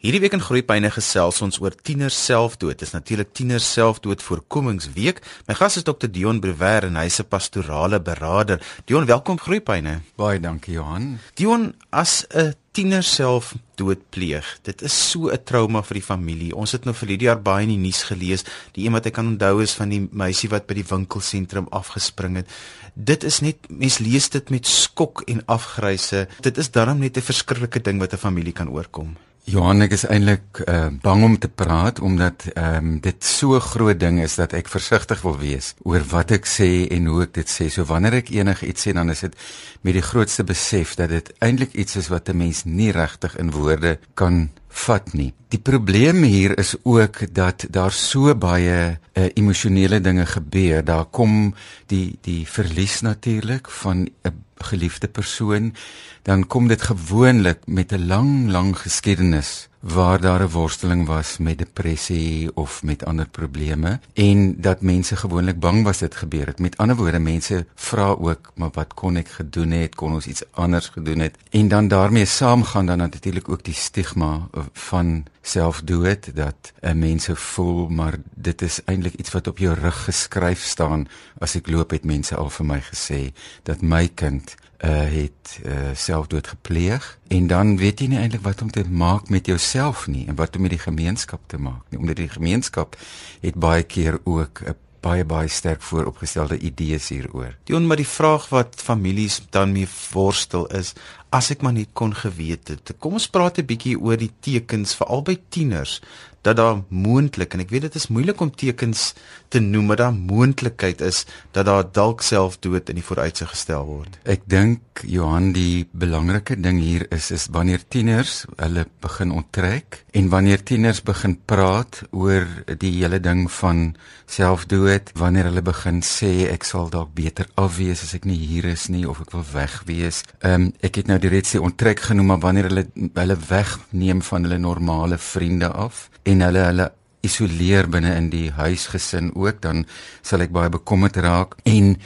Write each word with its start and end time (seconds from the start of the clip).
Hierdie 0.00 0.22
week 0.22 0.32
in 0.32 0.40
Groepyne 0.40 0.88
gesels 0.88 1.42
ons 1.44 1.58
oor 1.60 1.74
tieners 1.76 2.16
selfdood. 2.16 2.78
Dit 2.78 2.86
is 2.86 2.94
natuurlik 2.94 3.34
tieners 3.36 3.66
selfdood 3.68 4.22
voorkomingsweek. 4.24 5.18
My 5.44 5.56
gas 5.58 5.76
is 5.76 5.84
Dr 5.84 6.08
Dion 6.08 6.40
Brewer 6.40 6.86
en 6.88 6.96
hy's 6.96 7.20
'n 7.20 7.28
pastorale 7.28 8.00
beraader. 8.00 8.64
Dion, 8.86 9.04
welkom 9.04 9.36
Groepyne. 9.36 10.00
Baie 10.16 10.40
dankie 10.40 10.72
Johan. 10.72 11.18
Dion, 11.34 11.74
as 11.90 12.24
'n 12.32 12.54
tiener 12.72 13.02
selfdood 13.02 14.08
pleeg, 14.08 14.58
dit 14.62 14.82
is 14.82 15.10
so 15.10 15.28
'n 15.28 15.44
trauma 15.44 15.82
vir 15.82 15.94
die 15.94 16.08
familie. 16.08 16.56
Ons 16.56 16.72
het 16.72 16.84
nou 16.86 16.94
vir 16.94 17.08
hierdie 17.08 17.28
jaar 17.28 17.42
baie 17.42 17.64
in 17.64 17.68
die 17.68 17.84
nuus 17.90 18.02
gelees. 18.02 18.44
Die 18.72 18.86
een 18.86 18.92
wat 18.92 19.06
ek 19.06 19.12
kan 19.12 19.26
onthou 19.26 19.60
is 19.60 19.74
van 19.74 19.90
die 19.90 20.08
meisie 20.10 20.48
wat 20.48 20.66
by 20.66 20.74
die 20.74 20.88
winkelsentrum 20.88 21.66
afgespring 21.70 22.36
het. 22.36 22.48
Dit 22.94 23.22
is 23.22 23.40
net 23.40 23.68
mens 23.68 23.98
lees 23.98 24.30
dit 24.30 24.50
met 24.50 24.66
skok 24.66 25.22
en 25.28 25.42
afgryse. 25.44 26.26
Dit 26.40 26.56
is 26.56 26.70
darm 26.70 27.00
net 27.00 27.18
'n 27.18 27.20
verskriklike 27.20 27.82
ding 27.82 27.98
wat 27.98 28.14
'n 28.14 28.16
familie 28.16 28.52
kan 28.52 28.70
oorkom. 28.70 29.16
Johan, 29.48 29.80
ek 29.80 29.94
is 29.96 30.02
eintlik 30.04 30.60
uh, 30.68 30.90
bang 31.00 31.22
om 31.24 31.38
te 31.40 31.48
praat 31.48 32.00
omdat 32.04 32.44
ehm 32.52 32.76
um, 32.76 32.90
dit 33.00 33.24
so 33.24 33.58
groot 33.60 33.98
ding 33.98 34.20
is 34.20 34.36
dat 34.36 34.52
ek 34.52 34.68
versigtig 34.68 35.22
wil 35.24 35.38
wees 35.40 35.72
oor 35.88 36.04
wat 36.12 36.34
ek 36.36 36.46
sê 36.46 36.68
en 36.92 37.08
hoe 37.08 37.22
ek 37.24 37.32
dit 37.40 37.48
sê. 37.48 37.70
So 37.72 37.88
wanneer 37.88 38.18
ek 38.20 38.30
enigiets 38.36 38.84
sê, 38.84 38.92
dan 38.92 39.10
is 39.10 39.24
dit 39.24 39.34
met 39.80 39.96
die 39.96 40.04
grootste 40.04 40.44
besef 40.44 40.94
dat 41.00 41.08
dit 41.10 41.32
eintlik 41.40 41.72
iets 41.72 41.96
is 41.96 42.10
wat 42.12 42.28
'n 42.28 42.36
mens 42.36 42.64
nie 42.64 42.92
regtig 42.92 43.36
in 43.40 43.50
woorde 43.50 43.98
kan 44.14 44.50
vat 44.70 45.12
nie. 45.12 45.32
Die 45.50 45.58
probleem 45.58 46.22
hier 46.22 46.58
is 46.58 46.76
ook 46.82 47.34
dat 47.34 47.66
daar 47.70 47.92
so 47.92 48.34
baie 48.34 48.98
uh, 49.14 49.24
emosionele 49.34 50.00
dinge 50.00 50.26
gebeur. 50.26 50.84
Daar 50.84 51.04
kom 51.04 51.54
die 51.86 52.18
die 52.22 52.46
verlies 52.46 53.00
natuurlik 53.00 53.70
van 53.70 54.08
'n 54.22 54.44
geliefde 54.56 55.08
persoon, 55.08 55.74
dan 56.22 56.46
kom 56.46 56.68
dit 56.68 56.82
gewoonlik 56.82 57.58
met 57.66 57.92
'n 57.92 58.06
lang, 58.06 58.50
lang 58.50 58.78
geskiedenis 58.78 59.69
waar 59.80 60.20
daar 60.20 60.42
'n 60.42 60.50
worsteling 60.50 61.06
was 61.06 61.38
met 61.38 61.58
depressie 61.58 62.56
of 62.56 62.82
met 62.82 63.04
ander 63.04 63.28
probleme 63.28 64.00
en 64.12 64.60
dat 64.60 64.80
mense 64.80 65.16
gewoonlik 65.16 65.58
bang 65.60 65.84
was 65.84 65.98
dit 65.98 66.14
gebeur 66.14 66.46
het. 66.46 66.58
Met 66.58 66.76
ander 66.76 66.96
woorde, 66.96 67.18
mense 67.18 67.66
vra 67.74 68.06
ook, 68.06 68.52
maar 68.54 68.70
wat 68.72 68.94
kon 68.94 69.16
ek 69.16 69.28
gedoen 69.28 69.70
het? 69.70 69.94
Kon 69.94 70.12
ons 70.12 70.26
iets 70.26 70.42
anders 70.50 70.88
gedoen 70.88 71.18
het? 71.18 71.36
En 71.50 71.68
dan 71.68 71.88
daarmee 71.88 72.24
saamgaan 72.24 72.86
dan 72.86 72.98
natuurlik 72.98 73.48
ook 73.48 73.64
die 73.64 73.74
stigma 73.74 74.48
van 74.72 75.24
selfdood 75.50 76.30
dat 76.36 76.72
'n 76.80 76.98
mense 76.98 77.36
voel 77.36 77.88
maar 77.88 78.16
dit 78.34 78.62
is 78.62 78.80
eintlik 78.84 79.14
iets 79.14 79.30
wat 79.30 79.46
op 79.46 79.58
jou 79.58 79.74
rug 79.74 80.04
geskryf 80.04 80.62
staan. 80.62 81.08
As 81.38 81.54
ek 81.54 81.70
loop 81.70 81.90
het 81.90 82.04
mense 82.04 82.36
al 82.36 82.50
vir 82.50 82.66
my 82.66 82.80
gesê 82.80 83.32
dat 83.62 83.82
my 83.82 84.08
kind 84.14 84.54
uh, 84.84 84.90
het 84.90 85.60
uh, 85.64 85.72
selfdood 85.94 86.46
gepleeg 86.46 87.18
en 87.28 87.46
dan 87.46 87.76
weet 87.76 88.00
jy 88.00 88.06
nie 88.06 88.18
eintlik 88.18 88.42
wat 88.42 88.62
om 88.62 88.70
te 88.70 88.84
maak 88.88 89.28
met 89.28 89.46
jouself 89.46 90.06
nie 90.06 90.26
en 90.26 90.34
wat 90.34 90.56
om 90.56 90.62
met 90.62 90.70
die 90.70 90.84
gemeenskap 90.84 91.40
te 91.46 91.58
maak 91.58 91.82
nie 91.88 91.98
omdat 91.98 92.16
die 92.16 92.28
gemeenskap 92.28 92.96
het 93.40 93.54
baie 93.54 93.82
keer 93.82 94.20
ook 94.24 94.62
'n 94.64 94.76
baie 95.00 95.24
baie 95.24 95.48
sterk 95.48 95.82
vooropgestelde 95.82 96.58
idees 96.58 97.08
hieroor. 97.08 97.54
Die 97.64 97.76
onmaar 97.76 98.00
die 98.00 98.08
vraag 98.08 98.48
wat 98.52 98.80
families 98.80 99.40
dan 99.50 99.72
mee 99.72 99.88
worstel 100.12 100.66
is 100.76 100.94
as 101.30 101.50
ek 101.54 101.62
maar 101.62 101.76
net 101.76 101.92
kon 101.94 102.12
geweet 102.14 102.72
het. 102.72 102.92
Kom 102.98 103.14
ons 103.18 103.28
praat 103.30 103.58
'n 103.58 103.66
bietjie 103.66 103.96
oor 103.98 104.16
die 104.16 104.32
tekens 104.40 104.94
vir 104.94 105.06
albei 105.06 105.38
tieners 105.48 106.00
dat 106.46 106.56
daar 106.56 106.82
moontlik 106.88 107.54
en 107.54 107.64
ek 107.64 107.72
weet 107.72 107.88
dit 107.88 107.98
is 108.00 108.08
moeilik 108.08 108.40
om 108.40 108.50
tekens 108.50 109.12
te 109.52 109.60
noem 109.60 109.90
maar 109.90 110.00
daar 110.00 110.14
moontlikheid 110.14 111.00
is 111.04 111.24
dat 111.52 111.66
daar 111.68 111.84
dalk 111.92 112.22
selfdood 112.24 112.88
in 112.88 113.00
die 113.00 113.04
vooruitsig 113.04 113.50
gestel 113.52 113.84
word. 113.84 114.16
Ek 114.24 114.46
dink 114.48 115.04
Johan 115.04 115.52
die 115.56 115.86
belangrike 115.92 116.56
ding 116.60 116.80
hier 116.80 117.06
is 117.12 117.30
is 117.34 117.48
wanneer 117.52 117.82
tieners 117.88 118.44
hulle 118.56 118.86
begin 119.00 119.32
onttrek 119.36 120.04
en 120.16 120.28
wanneer 120.32 120.62
tieners 120.64 121.02
begin 121.04 121.36
praat 121.48 122.02
oor 122.10 122.46
die 122.80 122.92
hele 122.98 123.20
ding 123.20 123.46
van 123.60 123.94
selfdood, 124.30 125.12
wanneer 125.18 125.48
hulle 125.50 125.62
begin 125.66 126.00
sê 126.06 126.48
ek 126.50 126.64
sal 126.68 126.90
dalk 126.92 127.12
beter 127.16 127.48
afwees 127.60 128.04
as 128.06 128.14
ek 128.16 128.28
nie 128.28 128.38
hier 128.38 128.68
is 128.70 128.88
nie 128.92 129.04
of 129.08 129.20
ek 129.24 129.34
wil 129.34 129.44
wegwees. 129.52 130.22
Ehm 130.40 130.68
um, 130.68 130.68
ek 130.80 131.02
het 131.02 131.10
nou 131.10 131.18
direk 131.20 131.48
sê 131.48 131.60
onttrek 131.60 132.00
genoem 132.10 132.32
maar 132.32 132.44
wanneer 132.44 132.70
hulle 132.70 132.86
hulle 133.14 133.38
wegneem 133.48 134.22
van 134.24 134.46
hulle 134.46 134.58
normale 134.62 135.18
vriende 135.18 135.68
af 135.72 136.08
en 136.30 136.46
hulle 136.46 136.64
hulle 136.70 136.90
isoleer 137.26 137.88
binne 137.90 138.14
in 138.16 138.30
die 138.32 138.48
huisgesin 138.56 139.32
ook 139.36 139.60
dan 139.64 139.84
sal 140.22 140.44
ek 140.44 140.52
baie 140.54 140.72
bekommerd 140.72 141.18
raak. 141.20 141.56
En 141.68 141.96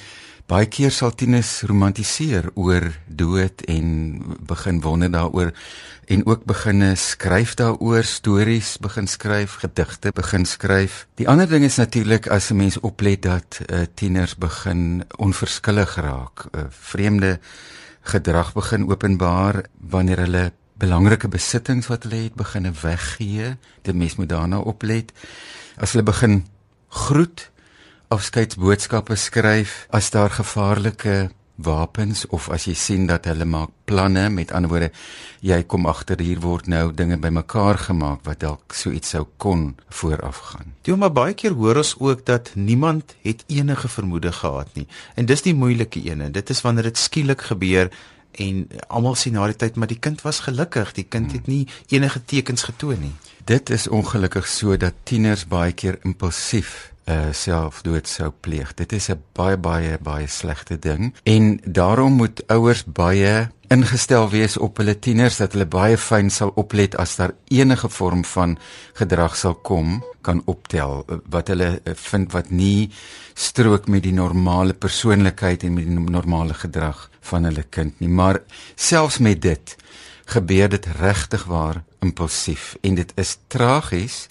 baie 0.51 0.67
keer 0.69 0.93
sal 0.93 1.15
tieners 1.17 1.63
romantiseer 1.69 2.51
oor 2.61 2.91
dood 3.09 3.65
en 3.71 3.87
begin 4.45 4.81
wonder 4.85 5.13
daaroor 5.13 5.55
en 6.13 6.25
ook 6.29 6.45
begin 6.45 6.85
skryf 7.01 7.55
daaroor 7.57 8.05
stories 8.05 8.75
begin 8.85 9.09
skryf 9.09 9.57
gedigte 9.63 10.13
begin 10.13 10.45
skryf. 10.45 11.07
Die 11.17 11.29
ander 11.29 11.49
ding 11.49 11.65
is 11.65 11.81
natuurlik 11.81 12.29
as 12.29 12.51
'n 12.51 12.57
mens 12.57 12.81
oplet 12.81 13.23
dat 13.23 13.61
uh, 13.61 13.87
tieners 13.95 14.37
begin 14.37 15.05
onverskillig 15.17 15.97
raak. 15.97 16.45
Uh, 16.53 16.69
vreemde 16.69 17.39
gedrag 18.03 18.53
begin 18.53 18.91
openbaar 18.91 19.65
wanneer 19.81 20.19
hulle 20.19 20.53
belangrike 20.81 21.29
besittings 21.29 21.89
wat 21.91 22.07
hulle 22.07 22.27
het 22.27 22.35
beginne 22.39 22.73
weggee. 22.83 23.55
Dit 23.83 23.95
mens 23.95 24.17
moet 24.17 24.29
daarna 24.29 24.59
oplet. 24.59 25.13
As 25.77 25.95
hulle 25.95 26.07
begin 26.07 26.43
groet 26.89 27.51
afskeidsboodskappe 28.15 29.17
skryf 29.17 29.87
as 29.91 30.11
daar 30.15 30.31
gevaarlike 30.31 31.31
wapens 31.55 32.25
of 32.35 32.49
as 32.51 32.67
jy 32.67 32.75
sien 32.75 33.07
dat 33.07 33.29
hulle 33.31 33.47
maak 33.47 33.71
planne 33.87 34.27
met 34.31 34.51
ander 34.53 34.71
woorde 34.71 34.91
jy 35.45 35.61
kom 35.71 35.87
agter 35.87 36.19
hier 36.19 36.41
word 36.43 36.67
nou 36.71 36.89
dinge 36.93 37.19
bymekaar 37.23 37.79
gemaak 37.79 38.25
wat 38.27 38.41
dalk 38.43 38.75
so 38.75 38.91
iets 38.91 39.15
sou 39.15 39.25
kon 39.39 39.75
vooraf 39.89 40.41
gaan. 40.51 40.75
Jy 40.87 40.99
maar 40.99 41.15
baie 41.15 41.37
keer 41.39 41.55
hoor 41.55 41.79
ons 41.83 41.95
ook 42.01 42.25
dat 42.27 42.51
niemand 42.55 43.15
het 43.23 43.45
enige 43.47 43.89
vermoede 43.89 44.33
gehad 44.33 44.75
nie. 44.75 44.87
En 45.15 45.27
dis 45.31 45.47
die 45.47 45.55
moeilike 45.55 46.03
ene. 46.03 46.31
Dit 46.31 46.51
is 46.51 46.63
wanneer 46.67 46.91
dit 46.91 46.99
skielik 46.99 47.47
gebeur 47.53 47.91
en 48.41 48.67
almal 48.89 49.15
sien 49.15 49.33
na 49.33 49.47
die 49.47 49.57
tyd 49.57 49.77
maar 49.77 49.91
die 49.91 49.99
kind 49.99 50.23
was 50.23 50.41
gelukkig. 50.47 50.93
Die 50.93 51.07
kind 51.09 51.33
het 51.33 51.47
nie 51.47 51.69
enige 51.89 52.25
tekens 52.25 52.63
getoon 52.63 53.01
nie. 53.01 53.15
Dit 53.45 53.71
is 53.71 53.89
ongelukkig 53.89 54.47
so 54.49 54.77
dat 54.77 54.95
tieners 55.05 55.47
baie 55.47 55.73
keer 55.73 55.99
impulsief 56.03 56.95
uh, 57.05 57.33
selfdood 57.33 58.09
sou 58.09 58.31
pleeg. 58.41 58.75
Dit 58.75 58.93
is 58.93 59.09
'n 59.11 59.21
baie 59.33 59.57
baie 59.57 59.99
baie 60.03 60.27
slegte 60.27 60.79
ding. 60.79 61.15
En 61.23 61.61
daarom 61.65 62.13
moet 62.13 62.43
ouers 62.47 62.85
baie 62.85 63.51
ingestel 63.75 64.29
wees 64.31 64.55
op 64.61 64.79
hulle 64.79 64.95
tieners 65.03 65.41
dat 65.41 65.55
hulle 65.55 65.67
baie 65.67 65.97
fyn 65.99 66.29
sal 66.31 66.53
oplet 66.61 66.95
as 67.01 67.17
daar 67.19 67.33
enige 67.51 67.89
vorm 67.91 68.23
van 68.29 68.57
gedrag 69.01 69.35
sal 69.41 69.57
kom 69.67 69.97
kan 70.27 70.43
optel 70.51 71.03
eh, 71.03 71.19
wat 71.35 71.51
hulle 71.51 71.71
eh, 71.83 71.95
vind 72.11 72.31
wat 72.37 72.53
nie 72.55 72.91
strook 73.35 73.89
met 73.91 74.05
die 74.07 74.15
normale 74.15 74.77
persoonlikheid 74.79 75.67
en 75.67 75.75
met 75.79 75.89
die 75.89 76.13
normale 76.19 76.55
gedrag 76.55 77.09
van 77.31 77.49
hulle 77.49 77.65
kind 77.77 77.99
nie. 78.01 78.09
Maar 78.09 78.43
selfs 78.77 79.19
met 79.19 79.43
dit 79.43 79.77
gebeur 80.37 80.71
dit 80.77 80.87
regtig 81.01 81.49
waar 81.51 81.83
impulsief 82.05 82.75
en 82.83 83.01
dit 83.01 83.13
is 83.21 83.37
tragies 83.49 84.25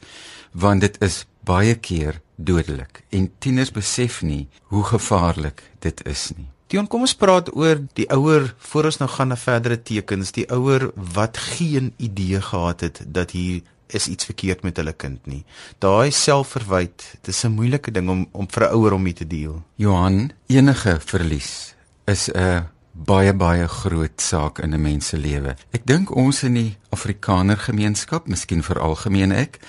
want 0.51 0.85
dit 0.85 1.01
is 1.03 1.23
baie 1.43 1.75
keer 1.75 2.21
dodelik 2.35 3.03
en 3.11 3.31
tieners 3.43 3.73
besef 3.75 4.21
nie 4.23 4.47
hoe 4.71 4.83
gevaarlik 4.93 5.67
dit 5.83 6.05
is 6.07 6.31
nie 6.37 6.49
Dion, 6.67 6.87
kom 6.87 7.01
ons 7.01 7.15
praat 7.15 7.51
oor 7.55 7.81
die 7.93 8.07
ouer 8.09 8.55
voor 8.57 8.85
ons 8.89 8.97
nou 8.97 9.09
gaan 9.09 9.27
na 9.33 9.37
verdere 9.37 9.77
tekens, 9.77 10.31
die 10.31 10.47
ouer 10.51 10.91
wat 10.95 11.37
geen 11.37 11.93
idee 11.97 12.41
gehad 12.41 12.81
het 12.81 13.03
dat 13.05 13.31
hier 13.31 13.61
is 13.93 14.07
iets 14.07 14.25
verkeerd 14.25 14.63
met 14.63 14.77
hulle 14.77 14.93
kind 14.93 15.25
nie. 15.29 15.43
Daai 15.83 16.11
selfverwyd, 16.11 17.03
dit 17.21 17.33
is 17.35 17.43
'n 17.45 17.51
moeilike 17.51 17.91
ding 17.91 18.09
om 18.09 18.27
om 18.31 18.47
vir 18.49 18.63
'n 18.63 18.73
ouer 18.73 18.93
om 18.93 19.01
mee 19.01 19.13
te 19.13 19.27
deel. 19.27 19.63
Johan, 19.75 20.31
enige 20.47 20.99
verlies 20.99 21.75
is 22.05 22.29
'n 22.29 22.65
baie 22.93 23.33
baie 23.33 23.67
groot 23.67 24.21
saak 24.21 24.59
in 24.59 24.73
'n 24.73 24.81
mens 24.81 25.07
se 25.07 25.17
lewe. 25.17 25.55
Ek 25.71 25.85
dink 25.85 26.15
ons 26.15 26.43
in 26.43 26.53
die 26.53 26.77
Afrikaner 26.89 27.57
gemeenskap, 27.57 28.27
miskien 28.27 28.63
veral 28.63 28.95
gemeen 28.95 29.31
ek, 29.31 29.59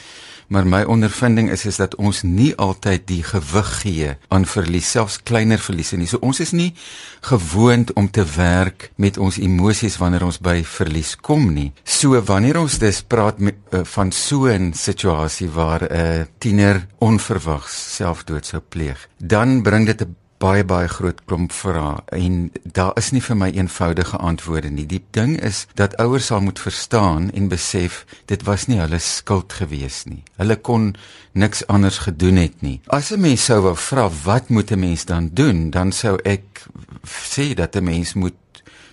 maar 0.49 0.67
my 0.67 0.83
ondervinding 0.83 1.51
is 1.51 1.65
is 1.65 1.77
dat 1.77 1.95
ons 1.95 2.23
nie 2.23 2.53
altyd 2.57 3.07
die 3.07 3.23
gewig 3.23 3.71
gee 3.83 4.15
aan 4.29 4.47
verlies 4.47 4.91
selfs 4.91 5.21
kleiner 5.23 5.59
verliese 5.59 5.97
nie. 5.97 6.07
So 6.07 6.19
ons 6.21 6.41
is 6.41 6.53
nie 6.53 6.75
gewoond 7.21 7.93
om 7.93 8.11
te 8.11 8.25
werk 8.37 8.91
met 8.97 9.19
ons 9.19 9.39
emosies 9.39 9.97
wanneer 10.01 10.25
ons 10.25 10.41
by 10.41 10.63
verlies 10.65 11.15
kom 11.17 11.53
nie. 11.55 11.73
So 11.85 12.21
wanneer 12.21 12.61
ons 12.61 12.79
dus 12.79 13.03
praat 13.03 13.39
met, 13.39 13.57
uh, 13.73 13.85
van 13.85 14.13
so 14.13 14.47
'n 14.47 14.73
situasie 14.73 15.51
waar 15.51 15.83
'n 15.83 15.93
uh, 15.93 16.25
tiener 16.39 16.87
onverwags 16.99 17.97
selfdood 17.97 18.47
sou 18.47 18.63
pleeg, 18.69 19.09
dan 19.19 19.63
bring 19.63 19.87
dit 19.87 20.01
'n 20.01 20.17
baie 20.43 20.65
baie 20.65 20.89
groot 20.89 21.21
klomp 21.25 21.53
vrae 21.53 22.03
en 22.17 22.51
daar 22.65 22.93
is 23.01 23.11
nie 23.15 23.23
vir 23.23 23.37
my 23.37 23.51
eenvoudige 23.55 24.17
antwoorde 24.17 24.71
nie. 24.71 24.87
Die 24.87 25.03
ding 25.17 25.37
is 25.41 25.67
dat 25.75 25.97
ouers 26.03 26.27
sal 26.27 26.41
moet 26.45 26.61
verstaan 26.61 27.31
en 27.33 27.49
besef 27.49 28.05
dit 28.31 28.43
was 28.49 28.67
nie 28.67 28.81
hulle 28.81 28.99
skuld 28.99 29.53
gewees 29.53 30.05
nie. 30.11 30.23
Hulle 30.41 30.57
kon 30.57 30.95
niks 31.33 31.67
anders 31.67 31.99
gedoen 32.07 32.37
het 32.43 32.63
nie. 32.63 32.81
As 32.87 33.13
'n 33.13 33.21
mens 33.21 33.45
sou 33.45 33.61
wou 33.63 33.77
vra 33.77 34.11
wat 34.25 34.49
moet 34.49 34.71
'n 34.71 34.79
mens 34.79 35.05
dan 35.05 35.31
doen, 35.33 35.71
dan 35.71 35.93
sou 35.93 36.19
ek 36.25 36.67
sê 37.05 37.55
dat 37.55 37.77
'n 37.77 37.85
mens 37.85 38.15
moet 38.15 38.35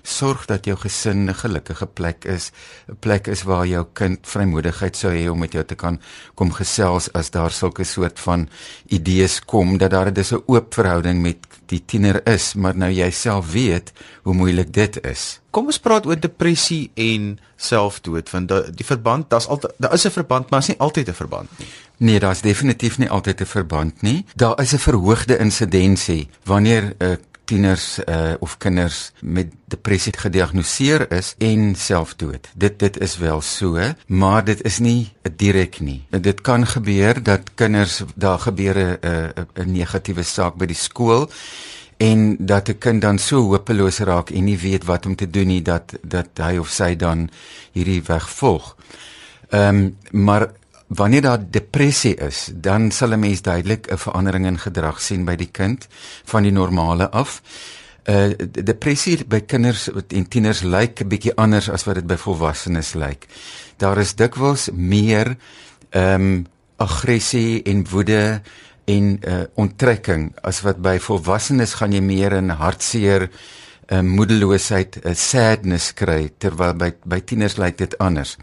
sorg 0.03 0.45
dat 0.45 0.65
jou 0.65 0.77
gesin 0.77 1.30
'n 1.30 1.33
gelukkige 1.33 1.86
plek 1.86 2.25
is, 2.25 2.51
'n 2.89 2.95
plek 3.00 3.27
is 3.27 3.44
waar 3.44 3.68
jou 3.68 3.86
kind 3.94 4.19
vrymoedigheid 4.21 4.95
sou 4.98 5.12
hê 5.13 5.30
om 5.30 5.39
met 5.39 5.51
jou 5.51 5.63
te 5.65 5.75
kan 5.75 6.00
kom 6.36 6.51
gesels 6.51 7.13
as 7.13 7.30
daar 7.30 7.51
sulke 7.51 7.83
soort 7.83 8.19
van 8.19 8.50
idees 8.88 9.39
kom 9.39 9.77
dat 9.77 9.92
daar 9.92 10.13
dis 10.13 10.31
'n 10.31 10.44
oop 10.45 10.74
verhouding 10.74 11.21
met 11.21 11.38
die 11.65 11.86
tiener 11.86 12.21
is, 12.27 12.53
maar 12.53 12.75
nou 12.75 12.92
jy 12.92 13.09
self 13.12 13.51
weet 13.51 13.92
hoe 14.24 14.33
moeilik 14.33 14.74
dit 14.74 15.06
is. 15.06 15.39
Kom 15.50 15.65
ons 15.65 15.80
praat 15.80 16.06
oor 16.06 16.19
depressie 16.19 16.92
en 16.95 17.39
selfdood 17.56 18.30
want 18.30 18.51
die 18.75 18.86
verband, 18.86 19.30
daar's 19.30 19.47
altyd 19.47 19.74
daar 19.77 19.94
is 19.94 20.06
'n 20.06 20.12
verband, 20.12 20.50
maar 20.50 20.59
is 20.59 20.68
nie 20.68 20.80
altyd 20.80 21.07
'n 21.09 21.13
verband 21.13 21.50
nie. 21.59 21.68
Nee, 21.97 22.19
daar's 22.19 22.42
definitief 22.42 22.97
nie 22.97 23.09
altyd 23.09 23.42
'n 23.42 23.45
verband 23.45 24.01
nie. 24.01 24.25
Daar 24.36 24.62
is 24.62 24.74
'n 24.74 24.77
verhoogde 24.77 25.38
insidensie 25.38 26.30
wanneer 26.44 26.83
'n 26.83 27.04
uh, 27.04 27.15
tieners 27.51 28.00
uh, 28.06 28.33
of 28.39 28.56
kinders 28.62 29.12
met 29.19 29.51
depressie 29.71 30.13
gediagnoseer 30.15 31.06
is 31.12 31.33
en 31.44 31.74
selfdood. 31.75 32.48
Dit 32.56 32.80
dit 32.80 33.00
is 33.03 33.18
wel 33.19 33.42
so, 33.44 33.80
maar 34.07 34.45
dit 34.48 34.63
is 34.68 34.80
nie 34.80 35.12
direk 35.36 35.81
nie. 35.83 36.00
Dit 36.09 36.42
kan 36.48 36.63
gebeur 36.68 37.19
dat 37.24 37.51
kinders 37.59 38.01
daar 38.15 38.39
gebeur 38.39 38.77
'n 38.77 38.98
'n 39.56 39.71
negatiewe 39.71 40.24
saak 40.24 40.56
by 40.56 40.65
die 40.65 40.80
skool 40.88 41.30
en 41.98 42.36
dat 42.39 42.69
'n 42.69 42.77
kind 42.77 43.01
dan 43.01 43.19
so 43.19 43.42
hopeloos 43.51 44.00
raak 44.00 44.30
en 44.30 44.44
nie 44.44 44.57
weet 44.57 44.86
wat 44.86 45.06
om 45.06 45.15
te 45.15 45.30
doen 45.30 45.47
nie 45.47 45.62
dat 45.62 45.94
dat 46.01 46.30
hy 46.36 46.57
of 46.57 46.69
sy 46.69 46.95
dan 46.95 47.30
hierdie 47.71 48.04
weg 48.04 48.30
volg. 48.30 48.75
Ehm 49.50 49.75
um, 49.75 49.97
maar 50.12 50.51
wanneer 50.94 51.22
daar 51.22 51.50
depressie 51.50 52.16
is, 52.16 52.50
dan 52.54 52.92
sal 52.92 53.14
'n 53.14 53.20
mens 53.20 53.42
duidelik 53.42 53.92
'n 53.92 53.98
verandering 53.98 54.46
in 54.46 54.60
gedrag 54.60 55.02
sien 55.02 55.26
by 55.26 55.36
die 55.36 55.52
kind 55.52 55.88
van 56.24 56.44
die 56.44 56.52
normale 56.52 57.10
af. 57.10 57.42
Uh 58.04 58.34
depressie 58.52 59.26
by 59.26 59.40
kinders 59.40 59.90
en 60.08 60.28
tieners 60.28 60.62
lyk 60.62 61.00
'n 61.02 61.08
bietjie 61.08 61.36
anders 61.36 61.70
as 61.70 61.84
wat 61.84 61.96
dit 61.96 62.08
by 62.08 62.16
volwassenes 62.16 62.94
lyk. 62.94 63.28
Daar 63.78 63.98
is 63.98 64.16
dikwels 64.16 64.70
meer 64.74 65.38
ehm 65.90 66.22
um, 66.22 66.46
aggressie 66.76 67.64
en 67.64 67.86
woede 67.90 68.42
en 68.86 69.20
uh 69.28 69.44
onttrekking 69.54 70.36
as 70.42 70.62
wat 70.62 70.82
by 70.82 71.00
volwassenes 71.00 71.74
gaan 71.74 71.92
jy 71.92 72.02
meer 72.02 72.32
in 72.32 72.50
hartseer, 72.50 73.30
uh, 73.88 74.00
moedeloosheid, 74.00 75.06
uh, 75.06 75.14
sadness 75.14 75.94
kry 75.94 76.32
terwyl 76.38 76.74
by 76.74 76.92
by 77.06 77.20
tieners 77.20 77.58
lyk 77.58 77.78
dit 77.78 77.98
anders. 77.98 78.38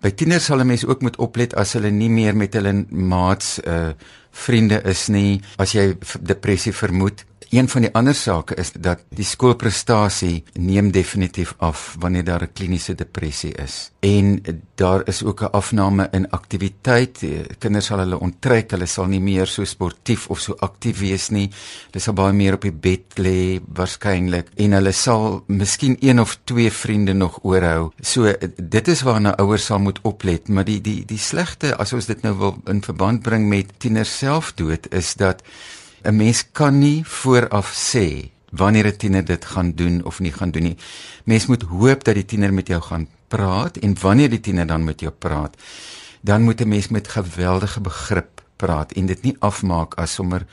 By 0.00 0.14
tieners 0.16 0.44
sal 0.48 0.60
'n 0.60 0.66
mens 0.66 0.86
ook 0.86 1.02
moet 1.02 1.16
oplet 1.20 1.54
as 1.54 1.72
hulle 1.76 1.90
nie 1.90 2.08
meer 2.08 2.36
met 2.36 2.54
hulle 2.54 2.86
maats 2.88 3.60
uh 3.64 3.92
vriende 4.30 4.82
is 4.84 5.08
nie, 5.08 5.40
as 5.56 5.72
jy 5.72 5.94
depressie 6.20 6.72
vermoed 6.72 7.24
Een 7.50 7.66
van 7.68 7.82
die 7.82 7.90
ander 7.98 8.14
sake 8.14 8.54
is 8.62 8.68
dat 8.78 9.00
die 9.10 9.24
skoolprestasie 9.26 10.44
neem 10.62 10.92
definitief 10.94 11.56
af 11.58 11.96
wanneer 11.98 12.24
daar 12.24 12.42
'n 12.42 12.52
kliniese 12.52 12.94
depressie 12.94 13.52
is. 13.52 13.90
En 14.00 14.42
daar 14.74 15.02
is 15.08 15.22
ook 15.24 15.42
'n 15.42 15.50
afname 15.50 16.08
in 16.10 16.30
aktiwiteit. 16.30 17.18
Kinders 17.58 17.86
sal 17.86 17.98
hulle 17.98 18.20
onttrek, 18.20 18.70
hulle 18.70 18.86
sal 18.86 19.06
nie 19.06 19.20
meer 19.20 19.46
so 19.46 19.64
sportief 19.64 20.28
of 20.28 20.40
so 20.40 20.54
aktief 20.58 20.98
wees 20.98 21.28
nie. 21.28 21.50
Hulle 21.90 22.02
sal 22.02 22.14
baie 22.14 22.32
meer 22.32 22.54
op 22.54 22.62
die 22.62 22.72
bed 22.72 23.18
lê 23.18 23.60
waarskynlik 23.74 24.46
en 24.56 24.72
hulle 24.72 24.92
sal 24.92 25.44
miskien 25.46 25.96
een 26.00 26.20
of 26.20 26.38
twee 26.44 26.70
vriende 26.72 27.12
nog 27.12 27.38
oorhou. 27.42 27.90
So 28.00 28.32
dit 28.56 28.88
is 28.88 29.02
waarna 29.02 29.36
ouers 29.36 29.64
sal 29.64 29.78
moet 29.78 29.98
oplet, 30.02 30.48
maar 30.48 30.64
die 30.64 30.80
die 30.80 31.04
die 31.04 31.18
slegte 31.18 31.76
as 31.76 31.92
ons 31.92 32.06
dit 32.06 32.22
nou 32.22 32.38
wil 32.38 32.62
in 32.66 32.82
verband 32.82 33.22
bring 33.22 33.48
met 33.48 33.66
tieners 33.78 34.18
selfdood 34.20 34.92
is 34.92 35.14
dat 35.14 35.42
'n 36.02 36.16
mens 36.16 36.44
kan 36.52 36.78
nie 36.78 37.00
vooraf 37.04 37.68
sê 37.92 38.30
wanneer 38.50 38.86
'n 38.86 38.96
tiener 38.96 39.24
dit 39.24 39.44
gaan 39.44 39.72
doen 39.74 40.04
of 40.04 40.20
nie 40.20 40.32
gaan 40.32 40.50
doen 40.50 40.62
nie. 40.62 40.76
Mens 41.24 41.46
moet 41.46 41.62
hoop 41.62 42.04
dat 42.04 42.14
die 42.14 42.24
tiener 42.24 42.52
met 42.52 42.66
jou 42.66 42.82
gaan 42.82 43.08
praat 43.28 43.76
en 43.76 43.96
wanneer 44.00 44.30
die 44.30 44.40
tiener 44.40 44.66
dan 44.66 44.84
met 44.84 45.00
jou 45.00 45.12
praat, 45.12 45.56
dan 46.20 46.42
moet 46.42 46.60
'n 46.60 46.68
mens 46.68 46.88
met 46.88 47.08
geweldige 47.08 47.80
begrip 47.80 48.42
praat 48.56 48.92
en 48.92 49.06
dit 49.06 49.22
nie 49.22 49.36
afmaak 49.38 49.94
as 49.94 50.14
sommer 50.14 50.46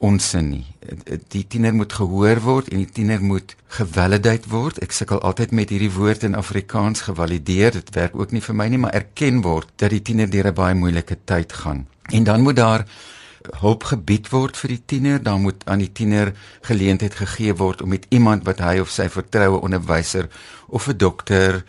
onsin 0.00 0.48
nie. 0.48 0.66
Die 1.28 1.44
tiener 1.46 1.74
moet 1.76 1.92
gehoor 1.92 2.40
word 2.40 2.70
en 2.72 2.80
die 2.80 2.88
tiener 2.88 3.20
moet 3.22 3.54
gevalidate 3.76 4.48
word. 4.48 4.80
Ek 4.84 4.94
sukkel 4.96 5.20
altyd 5.20 5.52
met 5.56 5.72
hierdie 5.72 5.92
woord 5.92 6.24
in 6.26 6.38
Afrikaans 6.38 7.04
gevalideer. 7.08 7.76
Dit 7.76 7.92
werk 7.94 8.16
ook 8.16 8.32
nie 8.32 8.42
vir 8.44 8.56
my 8.56 8.68
nie, 8.72 8.80
maar 8.80 8.96
erken 8.96 9.42
word 9.44 9.68
dat 9.76 9.92
die 9.92 10.02
tiener 10.02 10.30
deur 10.30 10.48
'n 10.48 10.54
baie 10.54 10.74
moeilike 10.74 11.18
tyd 11.24 11.52
gaan. 11.52 11.86
En 12.10 12.24
dan 12.24 12.40
moet 12.40 12.56
daar 12.56 12.86
hulp 13.60 13.84
gebied 13.84 14.28
word 14.28 14.56
vir 14.56 14.68
die 14.68 14.82
tiener, 14.86 15.22
dan 15.22 15.40
moet 15.42 15.62
aan 15.64 15.78
die 15.78 15.92
tiener 15.92 16.32
geleentheid 16.62 17.14
gegee 17.14 17.54
word 17.54 17.82
om 17.82 17.88
met 17.88 18.06
iemand 18.08 18.44
wat 18.44 18.60
hy 18.60 18.78
of 18.80 18.90
sy 18.90 19.08
vertroue 19.08 19.60
onderwyser 19.60 20.28
of 20.68 20.88
'n 20.88 20.96
dokter 20.96 21.64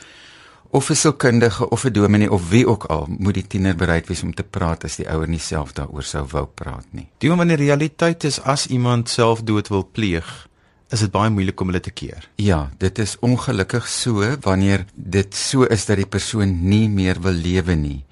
of 0.71 0.89
'n 0.89 0.95
sielkundige 0.95 1.69
of 1.69 1.83
'n 1.85 1.91
dominee 1.91 2.31
of 2.31 2.49
wie 2.49 2.67
ook 2.67 2.83
al 2.83 3.07
moet 3.17 3.33
die 3.33 3.47
tiener 3.47 3.75
bereid 3.75 4.07
wees 4.07 4.23
om 4.23 4.33
te 4.33 4.43
praat 4.43 4.83
as 4.83 4.95
die 4.95 5.09
ouer 5.09 5.27
nie 5.27 5.39
self 5.39 5.73
daaroor 5.73 6.03
sou 6.03 6.25
wou 6.31 6.45
praat 6.45 6.85
nie. 6.91 7.07
Die 7.17 7.29
wanneer 7.29 7.57
die 7.57 7.65
realiteit 7.65 8.23
is 8.23 8.41
as 8.41 8.67
iemand 8.67 9.09
selfdood 9.09 9.67
wil 9.67 9.89
pleeg, 9.91 10.47
is 10.89 10.99
dit 10.99 11.11
baie 11.11 11.29
moeilik 11.29 11.61
om 11.61 11.67
hulle 11.67 11.79
te 11.79 11.91
keer. 11.91 12.29
Ja, 12.35 12.71
dit 12.77 12.99
is 12.99 13.17
ongelukkig 13.19 13.87
so 13.87 14.35
wanneer 14.41 14.85
dit 14.93 15.35
so 15.35 15.63
is 15.63 15.85
dat 15.85 15.97
die 15.97 16.05
persoon 16.05 16.67
nie 16.67 16.89
meer 16.89 17.21
wil 17.21 17.33
lewe 17.33 17.75
nie 17.75 18.05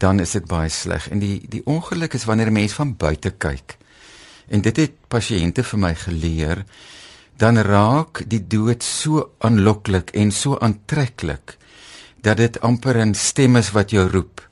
dan 0.00 0.20
is 0.20 0.34
dit 0.36 0.46
baie 0.48 0.70
sleg. 0.72 1.08
En 1.12 1.20
die 1.20 1.40
die 1.48 1.62
ongeluk 1.68 2.14
is 2.16 2.24
wanneer 2.24 2.50
'n 2.50 2.58
mens 2.60 2.72
van 2.72 2.96
buite 2.96 3.30
kyk. 3.30 3.76
En 4.48 4.60
dit 4.60 4.76
het 4.76 4.92
pasiënte 5.08 5.62
vir 5.62 5.78
my 5.78 5.94
geleer, 5.94 6.64
dan 7.36 7.58
raak 7.58 8.22
die 8.26 8.46
dood 8.46 8.82
so 8.82 9.30
aanloklik 9.38 10.10
en 10.10 10.30
so 10.30 10.58
aantreklik 10.58 11.56
dat 12.22 12.36
dit 12.36 12.60
amper 12.60 12.96
'n 12.96 13.14
stem 13.14 13.56
is 13.56 13.70
wat 13.70 13.90
jou 13.90 14.08
roep. 14.10 14.48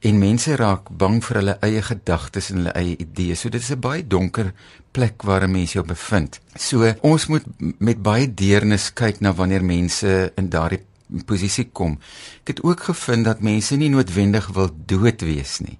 En 0.00 0.18
mense 0.18 0.56
raak 0.56 0.88
bang 0.90 1.24
vir 1.24 1.36
hulle 1.36 1.56
eie 1.60 1.82
gedagtes 1.82 2.50
en 2.50 2.56
hulle 2.56 2.72
eie 2.72 2.96
idees. 2.96 3.40
So 3.40 3.48
dit 3.48 3.60
is 3.60 3.70
'n 3.70 3.80
baie 3.80 4.06
donker 4.06 4.52
plek 4.92 5.22
waar 5.22 5.42
'n 5.42 5.50
mens 5.50 5.72
jou 5.72 5.84
bevind. 5.84 6.40
So 6.54 6.94
ons 7.00 7.26
moet 7.26 7.44
met 7.78 8.02
baie 8.02 8.34
deernis 8.34 8.92
kyk 8.92 9.20
na 9.20 9.32
wanneer 9.32 9.64
mense 9.64 10.32
in 10.36 10.48
daardie 10.48 10.84
posisie 11.24 11.68
kom. 11.72 11.98
Ek 12.40 12.46
het 12.46 12.62
ook 12.62 12.80
gevind 12.80 13.24
dat 13.24 13.40
mense 13.40 13.76
nie 13.76 13.90
noodwendig 13.90 14.46
wil 14.46 14.70
dood 14.86 15.20
wees 15.20 15.58
nie. 15.58 15.78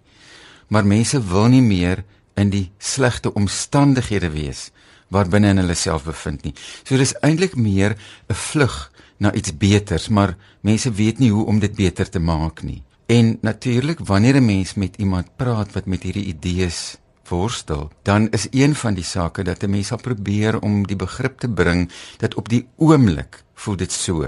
Maar 0.69 0.87
mense 0.87 1.23
wil 1.25 1.46
nie 1.46 1.62
meer 1.62 2.05
in 2.35 2.50
die 2.50 2.70
slegte 2.79 3.35
omstandighede 3.35 4.31
wees 4.31 4.70
waarbinne 5.08 5.55
hulle 5.56 5.75
self 5.75 6.05
bevind 6.05 6.44
nie. 6.44 6.55
So 6.85 6.96
dis 6.96 7.14
eintlik 7.25 7.56
meer 7.56 7.96
'n 8.29 8.35
vlug 8.35 8.90
na 9.19 9.32
iets 9.35 9.56
beters, 9.56 10.09
maar 10.09 10.37
mense 10.61 10.93
weet 10.93 11.19
nie 11.19 11.31
hoe 11.31 11.47
om 11.47 11.59
dit 11.59 11.75
beter 11.75 12.09
te 12.09 12.19
maak 12.19 12.62
nie. 12.62 12.82
En 13.06 13.38
natuurlik 13.41 13.99
wanneer 13.99 14.37
'n 14.37 14.44
mens 14.44 14.75
met 14.75 14.97
iemand 14.97 15.37
praat 15.37 15.73
wat 15.73 15.87
met 15.87 16.02
hierdie 16.02 16.25
idees 16.25 16.97
worstel, 17.28 17.90
dan 18.02 18.31
is 18.31 18.47
een 18.50 18.75
van 18.75 18.95
die 18.95 19.04
sake 19.04 19.43
dat 19.43 19.62
'n 19.62 19.71
mens 19.71 19.87
sal 19.87 20.00
probeer 20.00 20.61
om 20.61 20.87
die 20.87 20.97
begrip 20.97 21.38
te 21.38 21.49
bring 21.49 21.90
dat 22.16 22.35
op 22.35 22.49
die 22.49 22.66
oomblik 22.76 23.45
voel 23.54 23.76
dit 23.76 23.93
so 23.93 24.26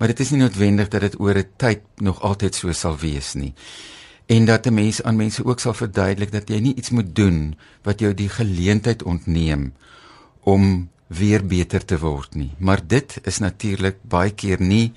maar 0.00 0.08
dit 0.08 0.20
is 0.24 0.30
nie 0.32 0.40
noodwendig 0.40 0.88
dat 0.88 1.04
dit 1.04 1.20
oor 1.20 1.36
'n 1.36 1.52
tyd 1.56 1.80
nog 2.00 2.22
altyd 2.24 2.54
so 2.54 2.72
sal 2.72 2.96
wees 2.96 3.34
nie. 3.34 3.52
En 4.26 4.44
dat 4.44 4.66
'n 4.66 4.74
mens 4.74 5.02
aan 5.02 5.16
mense 5.16 5.44
ook 5.44 5.60
sal 5.60 5.74
verduidelik 5.74 6.32
dat 6.32 6.48
jy 6.48 6.58
nie 6.58 6.74
iets 6.74 6.90
moet 6.90 7.14
doen 7.14 7.56
wat 7.82 8.00
jou 8.00 8.14
die 8.14 8.28
geleentheid 8.28 9.02
ontneem 9.02 9.74
om 10.40 10.90
weer 11.10 11.42
beter 11.42 11.84
te 11.84 11.98
word 11.98 12.36
nie. 12.38 12.52
Maar 12.58 12.80
dit 12.86 13.18
is 13.26 13.40
natuurlik 13.42 13.98
baie 14.02 14.30
keer 14.30 14.62
nie 14.62 14.92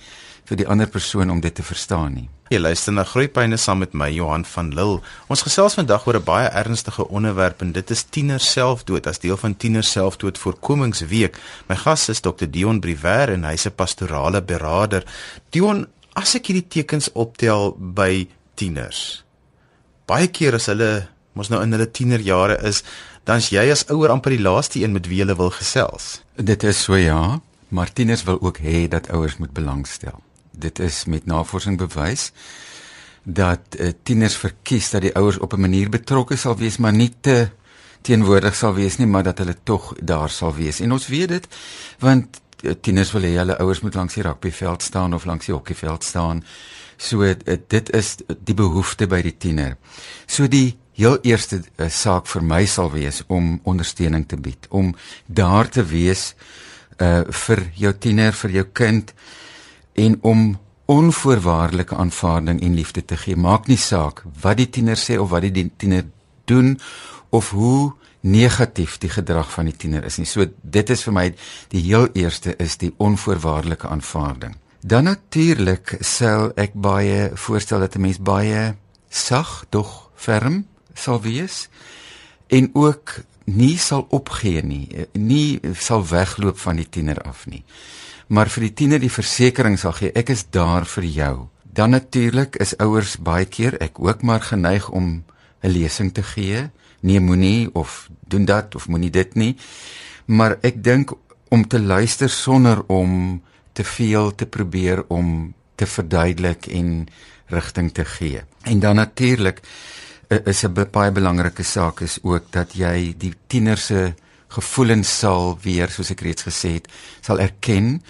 vir 0.45 0.59
die 0.59 0.67
ander 0.69 0.89
persoon 0.91 1.31
om 1.33 1.41
dit 1.41 1.55
te 1.55 1.65
verstaan 1.65 2.13
nie. 2.19 2.29
Jy 2.53 2.59
luister 2.59 2.93
na 2.93 3.05
Groepyne 3.07 3.57
saam 3.57 3.79
met 3.81 3.95
my 3.97 4.11
Johan 4.13 4.43
van 4.45 4.69
Lille. 4.75 4.99
Ons 5.31 5.41
gesels 5.47 5.73
vandag 5.79 6.05
oor 6.05 6.19
'n 6.19 6.23
baie 6.23 6.49
ernstige 6.49 7.07
onderwerp 7.07 7.61
en 7.61 7.71
dit 7.71 7.91
is 7.91 8.03
tiener 8.03 8.39
selfdood 8.39 9.07
as 9.07 9.19
deel 9.19 9.37
van 9.37 9.57
tiener 9.57 9.83
selfdood 9.83 10.37
voorkomingsweek. 10.37 11.39
My 11.67 11.75
gas 11.75 12.09
is 12.09 12.21
Dr 12.21 12.45
Dion 12.45 12.79
Briwer 12.79 13.29
en 13.29 13.43
hy's 13.43 13.65
'n 13.65 13.75
pastorale 13.75 14.41
beraader. 14.41 15.03
Dion, 15.49 15.87
as 16.13 16.35
ek 16.35 16.47
hierdie 16.47 16.67
tekens 16.67 17.09
optel 17.13 17.75
by 17.79 18.27
tieners. 18.55 19.23
Baie 20.05 20.27
keer 20.27 20.53
as 20.53 20.65
hulle 20.65 21.07
mos 21.33 21.49
nou 21.49 21.61
in 21.61 21.71
hulle 21.71 21.91
tienerjare 21.91 22.59
is, 22.63 22.83
dan's 23.23 23.49
jy 23.53 23.63
as 23.71 23.85
ouer 23.93 24.11
amper 24.13 24.35
die 24.35 24.43
laaste 24.43 24.81
een 24.81 24.91
met 24.95 25.07
wie 25.07 25.21
hulle 25.23 25.35
wil 25.39 25.51
gesels. 25.55 26.21
Dit 26.35 26.63
is 26.63 26.83
so 26.83 26.95
ja, 26.99 27.39
maar 27.69 27.93
tieners 27.93 28.23
wil 28.23 28.41
ook 28.41 28.59
hê 28.63 28.87
dat 28.87 29.09
ouers 29.09 29.37
moet 29.37 29.53
belangstel. 29.53 30.19
Dit 30.51 30.79
is 30.79 31.05
met 31.05 31.25
navorsing 31.25 31.77
bewys 31.77 32.31
dat 33.23 33.77
uh, 33.79 33.93
tieners 34.03 34.35
verkies 34.35 34.89
dat 34.91 35.01
die 35.01 35.15
ouers 35.15 35.39
op 35.39 35.53
'n 35.53 35.59
manier 35.59 35.89
betrokke 35.89 36.35
sal 36.35 36.57
wees 36.57 36.77
maar 36.77 36.93
nie 36.93 37.13
te 37.21 37.49
teenwoordig 38.01 38.55
sal 38.55 38.73
wees 38.73 38.97
nie 38.97 39.07
maar 39.07 39.23
dat 39.23 39.37
hulle 39.37 39.55
tog 39.63 39.93
daar 40.01 40.29
sal 40.29 40.53
wees. 40.55 40.79
En 40.79 40.91
ons 40.91 41.07
weet 41.07 41.29
dit 41.29 41.47
want 41.99 42.41
uh, 42.61 42.71
tieners 42.81 43.11
wil 43.11 43.21
hê 43.21 43.35
hulle 43.37 43.57
ouers 43.57 43.81
moet 43.81 43.95
langs 43.95 44.13
die 44.13 44.23
rugbyveld 44.23 44.81
staan 44.81 45.13
of 45.13 45.25
langs 45.25 45.45
die 45.45 45.55
hokkieveld 45.55 46.03
staan. 46.03 46.43
So 46.97 47.23
uh, 47.23 47.33
dit 47.67 47.89
is 47.89 48.15
die 48.43 48.55
behoefte 48.55 49.07
by 49.07 49.21
die 49.21 49.37
tiener. 49.37 49.77
So 50.25 50.47
die 50.47 50.77
heel 50.93 51.17
eerste 51.21 51.61
uh, 51.77 51.89
saak 51.89 52.27
vir 52.27 52.43
my 52.43 52.65
sal 52.65 52.91
wees 52.93 53.23
om 53.27 53.59
ondersteuning 53.63 54.27
te 54.27 54.37
bied 54.37 54.67
om 54.69 54.93
daar 55.27 55.69
te 55.69 55.83
wees 55.83 56.33
uh 57.01 57.23
vir 57.45 57.63
jou 57.75 57.93
tiener, 57.97 58.33
vir 58.33 58.51
jou 58.51 58.65
kind 58.73 59.13
en 59.93 60.17
om 60.21 60.59
onvoorwaardelike 60.85 61.95
aanvaarding 61.95 62.61
en 62.61 62.75
liefde 62.75 63.05
te 63.05 63.17
gee. 63.17 63.35
Maak 63.35 63.67
nie 63.67 63.79
saak 63.79 64.23
wat 64.41 64.57
die 64.59 64.69
tiener 64.69 64.99
sê 64.99 65.17
of 65.17 65.31
wat 65.31 65.45
die 65.47 65.71
tiener 65.77 66.05
doen 66.45 66.75
of 67.29 67.49
hoe 67.49 67.93
negatief 68.21 68.97
die 69.03 69.09
gedrag 69.11 69.49
van 69.51 69.67
die 69.71 69.75
tiener 69.75 70.05
is 70.05 70.17
nie. 70.17 70.27
So 70.27 70.45
dit 70.61 70.89
is 70.89 71.03
vir 71.07 71.15
my 71.15 71.25
die 71.73 71.81
heel 71.87 72.07
eerste 72.13 72.55
is 72.59 72.77
die 72.77 72.93
onvoorwaardelike 72.97 73.87
aanvaarding. 73.87 74.55
Dan 74.83 75.07
natuurlik 75.07 75.97
sal 76.03 76.51
ek 76.59 76.75
baie 76.75 77.31
voorstel 77.35 77.79
dat 77.79 77.95
'n 77.95 78.01
mens 78.01 78.19
baie 78.19 78.75
sag, 79.09 79.65
dog 79.69 80.11
ferm 80.15 80.65
sal 80.93 81.21
wees 81.21 81.67
en 82.47 82.69
ook 82.73 83.19
nie 83.45 83.77
sal 83.77 84.05
opgee 84.09 84.61
nie, 84.63 84.87
nie 85.13 85.59
sal 85.75 86.05
wegloop 86.07 86.57
van 86.57 86.79
die 86.79 86.89
tiener 86.89 87.19
af 87.27 87.45
nie. 87.47 87.63
Maar 88.27 88.49
vir 88.49 88.69
die 88.69 88.73
tiener 88.73 88.99
die 88.99 89.11
versekering 89.11 89.75
sal 89.79 89.95
gee, 89.97 90.13
ek 90.15 90.29
is 90.29 90.45
daar 90.49 90.87
vir 90.87 91.03
jou. 91.03 91.35
Dan 91.63 91.91
natuurlik 91.91 92.55
is 92.61 92.77
ouers 92.79 93.17
baie 93.17 93.45
keer 93.45 93.75
ek 93.81 93.99
ook 93.99 94.23
maar 94.23 94.41
geneig 94.41 94.89
om 94.89 95.23
'n 95.63 95.69
lesing 95.69 96.13
te 96.13 96.23
gee 96.23 96.69
nee 97.03 97.19
moenie 97.19 97.69
of 97.75 98.07
doen 98.27 98.45
dat 98.45 98.75
of 98.75 98.87
moenie 98.87 99.11
dit 99.11 99.35
nie. 99.35 99.55
Maar 100.25 100.57
ek 100.63 100.83
dink 100.83 101.11
om 101.51 101.67
te 101.67 101.79
luister 101.79 102.29
sonder 102.29 102.83
om 102.87 103.41
te 103.73 103.83
veel 103.83 104.35
te 104.35 104.45
probeer 104.45 105.03
om 105.07 105.53
te 105.75 105.85
verduidelik 105.85 106.67
en 106.71 107.07
rigting 107.51 107.91
te 107.93 108.05
gee. 108.05 108.41
En 108.63 108.79
dan 108.79 108.95
natuurlik 108.95 109.61
is 110.45 110.63
'n 110.63 110.73
baie 110.91 111.11
belangrike 111.11 111.63
saak 111.63 112.01
is 112.01 112.19
ook 112.21 112.43
dat 112.49 112.73
jy 112.73 113.13
die 113.17 113.33
tiener 113.47 113.77
se 113.77 114.13
gevoelens 114.47 115.19
sal 115.19 115.57
weer 115.61 115.89
soos 115.89 116.11
ek 116.11 116.21
reeds 116.21 116.43
gesê 116.43 116.73
het, 116.73 116.87
sal 117.21 117.39
erken 117.39 118.03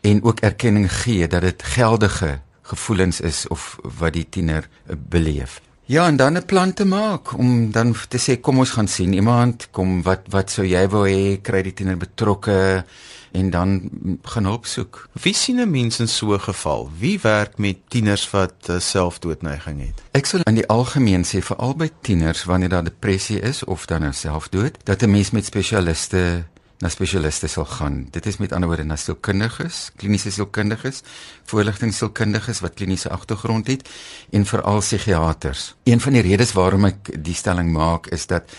en 0.00 0.22
ook 0.22 0.40
erkenning 0.40 0.88
gee 0.92 1.26
dat 1.26 1.42
dit 1.42 1.62
geldige 1.62 2.40
gevoelens 2.62 3.20
is 3.20 3.46
of 3.48 3.78
wat 3.98 4.12
die 4.12 4.26
tiener 4.28 4.68
eh, 4.86 4.96
beleef. 4.96 5.60
Ja, 5.88 6.06
en 6.06 6.16
dan 6.16 6.32
'n 6.36 6.44
plan 6.44 6.72
te 6.72 6.84
maak 6.84 7.38
om 7.38 7.70
dan 7.72 7.94
te 8.08 8.18
sê 8.18 8.40
kom 8.40 8.58
ons 8.58 8.70
gaan 8.70 8.88
sien 8.88 9.12
iemand, 9.12 9.68
kom 9.70 10.02
wat 10.02 10.20
wat 10.28 10.50
sou 10.50 10.66
jy 10.66 10.88
wou 10.88 11.08
hê 11.08 11.40
kry 11.40 11.62
die 11.62 11.72
tiener 11.72 11.96
betrokke 11.96 12.84
en 13.32 13.50
dan 13.50 13.90
gaan 14.22 14.44
hulp 14.44 14.66
soek. 14.66 15.08
Wie 15.12 15.34
sien 15.34 15.60
'n 15.60 15.70
mens 15.70 16.00
in 16.00 16.08
so 16.08 16.32
'n 16.34 16.40
geval? 16.40 16.90
Wie 16.98 17.18
werk 17.20 17.58
met 17.58 17.76
tieners 17.88 18.30
wat 18.30 18.54
uh, 18.70 18.78
selfdoodneiging 18.78 19.80
het? 19.80 20.02
Ek 20.10 20.26
sal 20.26 20.40
in 20.44 20.54
die 20.54 20.68
algemeen 20.68 21.24
sê 21.24 21.40
vir 21.40 21.56
albei 21.56 21.90
tieners 22.00 22.44
wanneer 22.44 22.68
daar 22.68 22.84
depressie 22.84 23.40
is 23.40 23.64
of 23.64 23.86
dan 23.86 24.00
nou 24.00 24.12
selfdood, 24.12 24.78
dat 24.84 25.02
'n 25.02 25.10
mens 25.10 25.30
met 25.30 25.44
spesialiste 25.44 26.44
na 26.78 26.88
spesialiste 26.88 27.48
sal 27.50 27.66
gaan. 27.66 28.06
Dit 28.14 28.26
is 28.26 28.38
met 28.38 28.52
ander 28.52 28.70
woorde 28.70 28.84
na 28.86 28.96
sielkundiges, 28.96 29.88
kliniese 29.98 30.30
sielkundiges, 30.30 31.02
voorligtingsielkundiges 31.50 32.62
wat 32.62 32.76
kliniese 32.78 33.10
agtergrond 33.10 33.66
het 33.66 33.88
en 34.30 34.46
veral 34.46 34.78
psigiaters. 34.78 35.74
Een 35.84 36.00
van 36.00 36.12
die 36.18 36.22
redes 36.22 36.54
waarom 36.54 36.86
ek 36.90 37.10
die 37.24 37.34
stelling 37.34 37.72
maak 37.74 38.06
is 38.14 38.28
dat 38.30 38.54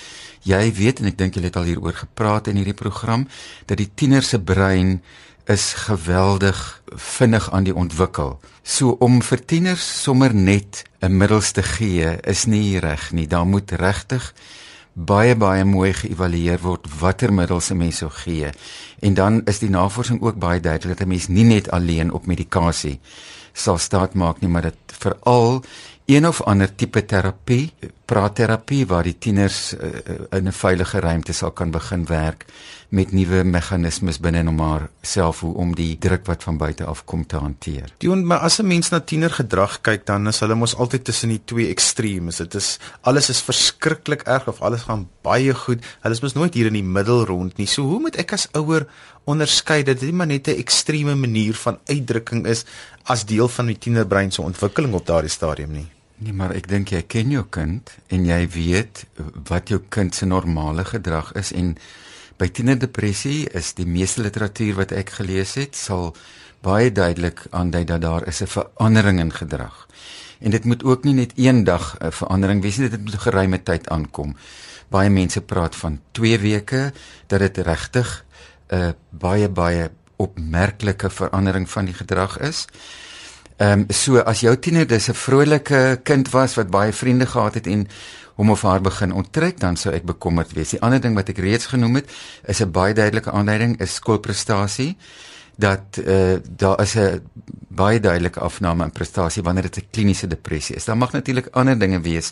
jy 0.48 0.62
weet 0.76 1.00
en 1.00 1.12
ek 1.12 1.18
dink 1.20 1.36
jy 1.36 1.48
het 1.48 1.60
al 1.60 1.68
hieroor 1.70 1.96
gepraat 1.96 2.52
in 2.52 2.60
hierdie 2.60 2.78
program 2.78 3.28
dat 3.72 3.80
die 3.80 3.90
tiener 3.96 4.24
se 4.24 4.40
brein 4.40 5.00
is 5.50 5.74
geweldig 5.74 6.60
vinnig 6.94 7.50
aan 7.52 7.66
die 7.66 7.76
ontwikkel. 7.76 8.38
So 8.64 9.00
om 9.02 9.22
vir 9.26 9.42
tieners 9.46 9.86
sommer 10.04 10.34
net 10.36 10.84
'n 11.02 11.18
middels 11.18 11.52
te 11.52 11.64
gee 11.64 12.20
is 12.24 12.46
nie 12.46 12.80
reg 12.80 13.12
nie. 13.12 13.28
Daar 13.28 13.46
moet 13.46 13.72
regtig 13.72 14.34
baie 14.94 15.36
baie 15.36 15.64
mooi 15.64 15.94
geëvalueer 15.94 16.60
word 16.62 16.88
watter 17.00 17.34
middels 17.34 17.72
'n 17.72 17.78
mens 17.78 17.98
sou 17.98 18.10
gee. 18.12 18.50
En 19.00 19.14
dan 19.14 19.42
is 19.46 19.60
die 19.60 19.70
navorsing 19.70 20.22
ook 20.22 20.36
baie 20.36 20.60
duidelik 20.60 20.98
dat 20.98 21.08
'n 21.08 21.10
mens 21.10 21.28
nie 21.28 21.44
net 21.44 21.72
alleen 21.72 22.12
op 22.12 22.26
medikasie 22.26 23.00
sal 23.54 23.78
staat 23.78 24.14
maak 24.14 24.42
nie, 24.42 24.50
maar 24.50 24.62
dit 24.62 24.76
veral 25.00 25.64
een 26.06 26.28
of 26.28 26.42
ander 26.42 26.76
tipe 26.76 27.06
terapie, 27.06 27.74
praatterapie 28.10 28.88
waar 28.90 29.06
die 29.06 29.18
tieners 29.22 29.74
uh, 29.74 29.90
in 30.34 30.48
'n 30.48 30.56
veilige 30.56 31.00
ruimte 31.00 31.34
sal 31.34 31.52
kan 31.52 31.72
begin 31.72 32.06
werk 32.06 32.46
met 32.90 33.12
nuwe 33.12 33.44
meganismes 33.44 34.18
binne 34.20 34.42
om 34.50 34.60
haar 34.60 34.90
self 35.02 35.42
hoe 35.46 35.54
om 35.54 35.76
die 35.76 35.98
druk 35.98 36.26
wat 36.26 36.44
van 36.44 36.58
buite 36.58 36.86
af 36.86 37.04
kom 37.06 37.26
te 37.26 37.38
hanteer. 37.38 37.94
Dion, 37.98 38.26
maar 38.26 38.40
as 38.40 38.60
'n 38.60 38.68
mens 38.68 38.90
na 38.90 39.00
tienergedrag 39.00 39.82
kyk, 39.82 40.06
dan 40.06 40.28
is 40.28 40.40
hulle 40.40 40.56
mos 40.56 40.76
altyd 40.76 41.04
tussen 41.04 41.30
die 41.30 41.42
twee 41.46 41.68
ekstremes. 41.70 42.38
Dit 42.38 42.56
is 42.56 42.80
alles 43.02 43.30
is 43.30 43.42
verskriklik 43.42 44.22
erg 44.22 44.48
of 44.48 44.62
alles 44.62 44.82
gaan 44.82 45.08
baie 45.22 45.54
goed. 45.54 45.86
Hulle 46.02 46.14
is 46.14 46.22
mos 46.22 46.34
nooit 46.34 46.54
hier 46.54 46.66
in 46.66 46.74
die 46.74 46.84
middel 46.84 47.26
rond 47.26 47.58
nie. 47.58 47.68
So 47.68 47.84
hoe 47.84 48.00
moet 48.00 48.18
ek 48.18 48.34
as 48.34 48.48
ouer 48.54 48.88
onderskei 49.26 49.84
dat 49.84 50.00
dit 50.00 50.14
maar 50.14 50.28
net 50.28 50.48
'n 50.48 50.58
ekstreme 50.58 51.16
manier 51.16 51.54
van 51.54 51.78
uitdrukking 51.86 52.48
is 52.48 52.66
as 53.04 53.26
deel 53.26 53.48
van 53.48 53.66
die 53.66 53.78
tienerbrein 53.78 54.32
se 54.32 54.42
ontwikkeling 54.42 54.94
op 54.94 55.06
daardie 55.06 55.30
stadium 55.30 55.72
nie? 55.72 55.99
Nee, 56.20 56.34
maar 56.36 56.52
ek 56.52 56.68
dink 56.68 56.92
jy 56.92 57.00
ken 57.08 57.30
jou 57.32 57.46
kind 57.48 57.94
en 58.12 58.26
jy 58.28 58.42
weet 58.52 59.06
wat 59.48 59.70
jou 59.72 59.80
kind 59.88 60.16
se 60.16 60.28
normale 60.28 60.84
gedrag 60.84 61.32
is 61.40 61.54
en 61.56 61.78
by 62.40 62.50
tienerdepressie 62.52 63.46
is 63.56 63.72
die 63.78 63.88
meeste 63.88 64.26
literatuur 64.26 64.82
wat 64.82 64.92
ek 64.92 65.14
gelees 65.22 65.56
het 65.56 65.80
sal 65.80 66.12
baie 66.66 66.92
duidelik 66.92 67.46
aandui 67.56 67.86
dat 67.88 68.04
daar 68.04 68.28
is 68.28 68.42
'n 68.44 68.52
verandering 68.52 69.20
in 69.20 69.32
gedrag. 69.32 69.88
En 70.40 70.52
dit 70.52 70.66
moet 70.66 70.84
ook 70.84 71.04
nie 71.04 71.14
net 71.14 71.32
eendag 71.36 71.96
'n 72.00 72.12
verandering 72.12 72.62
wees 72.62 72.78
nie, 72.78 72.90
dit 72.90 73.02
moet 73.02 73.16
geruime 73.16 73.64
tyd 73.64 73.90
aankom. 73.90 74.36
Baie 74.90 75.10
mense 75.10 75.42
praat 75.42 75.76
van 75.76 76.02
2 76.12 76.40
weke 76.40 76.94
dat 77.28 77.40
dit 77.40 77.58
regtig 77.58 78.26
'n 78.68 78.96
baie 79.10 79.50
baie 79.50 79.92
opmerklike 80.16 81.10
verandering 81.10 81.70
van 81.70 81.86
die 81.86 81.94
gedrag 81.94 82.40
is. 82.40 82.68
Ehm 83.60 83.80
um, 83.80 83.86
so 83.92 84.22
as 84.24 84.40
jou 84.40 84.54
tiener 84.56 84.88
dis 84.88 85.10
'n 85.10 85.14
vrolike 85.14 86.00
kind 86.04 86.30
was 86.32 86.56
wat 86.56 86.70
baie 86.72 86.94
vriende 86.94 87.26
gehad 87.26 87.54
het 87.54 87.68
en 87.68 87.88
hom 88.36 88.50
of 88.50 88.62
haar 88.62 88.82
begin 88.82 89.12
onttrek, 89.12 89.60
dan 89.60 89.76
sou 89.76 89.94
ek 89.94 90.06
bekommerd 90.06 90.54
wees. 90.54 90.70
Die 90.70 90.82
ander 90.82 91.02
ding 91.02 91.16
wat 91.16 91.30
ek 91.30 91.38
reeds 91.38 91.66
genoem 91.66 91.96
het, 91.96 92.08
is 92.48 92.62
'n 92.62 92.72
baie 92.72 92.94
duidelike 92.94 93.32
aanduiding 93.32 93.80
is 93.80 93.96
skoolprestasie 93.96 94.96
dat 95.58 96.00
uh, 96.00 96.40
daar 96.58 96.82
is 96.82 96.96
'n 96.96 97.22
baie 97.68 98.00
duidelike 98.00 98.40
afname 98.40 98.84
in 98.84 98.92
prestasie 98.92 99.44
wanneer 99.44 99.64
dit 99.64 99.78
'n 99.78 99.88
kliniese 99.92 100.28
depressie 100.28 100.76
is. 100.76 100.86
Daar 100.86 100.98
mag 100.98 101.12
natuurlik 101.12 101.48
ander 101.52 101.80
dinge 101.80 102.02
wees 102.02 102.32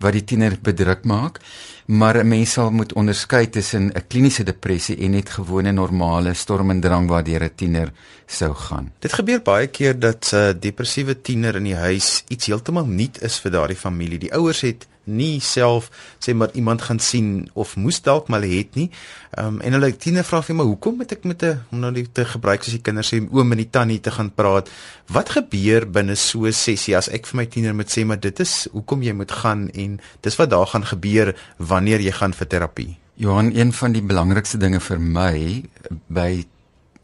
wat 0.00 0.16
die 0.16 0.24
tiener 0.24 0.56
bedruk 0.62 1.04
maak, 1.04 1.40
maar 1.86 2.16
'n 2.16 2.28
mens 2.28 2.52
sal 2.52 2.70
moet 2.70 2.92
onderskei 2.92 3.48
tussen 3.50 3.92
'n 3.92 4.06
kliniese 4.08 4.44
depressie 4.44 4.96
en 4.96 5.10
net 5.10 5.30
gewone 5.30 5.72
normale 5.72 6.34
storm 6.34 6.70
en 6.70 6.80
drang 6.80 7.08
waardeur 7.08 7.42
'n 7.42 7.54
tiener 7.54 7.92
sou 8.26 8.54
gaan. 8.54 8.92
Dit 8.98 9.12
gebeur 9.12 9.42
baie 9.42 9.66
keer 9.66 9.98
dat 9.98 10.30
'n 10.32 10.36
uh, 10.36 10.54
depressiewe 10.60 11.20
tiener 11.20 11.56
in 11.56 11.64
die 11.64 11.76
huis 11.76 12.24
iets 12.28 12.46
heeltemal 12.46 12.86
nuut 12.86 13.22
is 13.22 13.38
vir 13.40 13.50
daardie 13.50 13.76
familie. 13.76 14.18
Die 14.18 14.34
ouers 14.34 14.60
het 14.60 14.86
nie 15.04 15.40
self 15.40 15.90
sê 16.18 16.34
maar 16.34 16.50
iemand 16.52 16.82
gaan 16.82 16.98
sien 16.98 17.48
of 17.52 17.76
moes 17.76 18.00
dalk 18.02 18.28
maar 18.28 18.42
het 18.42 18.74
nie. 18.74 18.90
Ehm 19.30 19.46
um, 19.46 19.60
en 19.60 19.72
hulle 19.72 19.96
tiener 19.96 20.24
vra 20.24 20.42
vir 20.42 20.56
my 20.56 20.64
hoekom 20.64 20.96
moet 20.96 21.12
ek 21.12 21.24
met 21.24 21.42
'n 21.42 21.60
om 21.70 21.80
nou 21.80 21.92
die 21.92 22.06
te 22.12 22.24
gebruik 22.24 22.60
as 22.60 22.76
die 22.76 22.82
kinders 22.82 23.12
sê 23.12 23.20
oom 23.32 23.52
en 23.52 23.58
die 23.58 23.70
tannie 23.70 24.00
te 24.00 24.10
gaan 24.10 24.30
praat. 24.34 24.70
Wat 25.06 25.28
gebeur 25.28 25.90
binne 25.90 26.14
so 26.14 26.46
'n 26.46 26.52
sessie 26.52 26.96
as 26.96 27.08
ek 27.08 27.26
vir 27.26 27.36
my 27.36 27.46
tiener 27.46 27.74
moet 27.74 27.90
sê 27.90 28.04
maar 28.04 28.20
dit 28.20 28.40
is 28.40 28.68
hoekom 28.72 29.02
jy 29.02 29.12
moet 29.12 29.32
gaan 29.32 29.70
en 29.70 30.00
dis 30.20 30.36
wat 30.36 30.50
daar 30.50 30.66
gaan 30.66 30.84
gebeur 30.84 31.34
wanneer 31.58 32.00
jy 32.00 32.12
gaan 32.12 32.32
vir 32.32 32.46
terapie. 32.46 32.98
Johan, 33.14 33.52
een 33.54 33.72
van 33.72 33.92
die 33.92 34.02
belangrikste 34.02 34.56
dinge 34.56 34.80
vir 34.80 34.98
my 35.00 35.62
by 36.08 36.46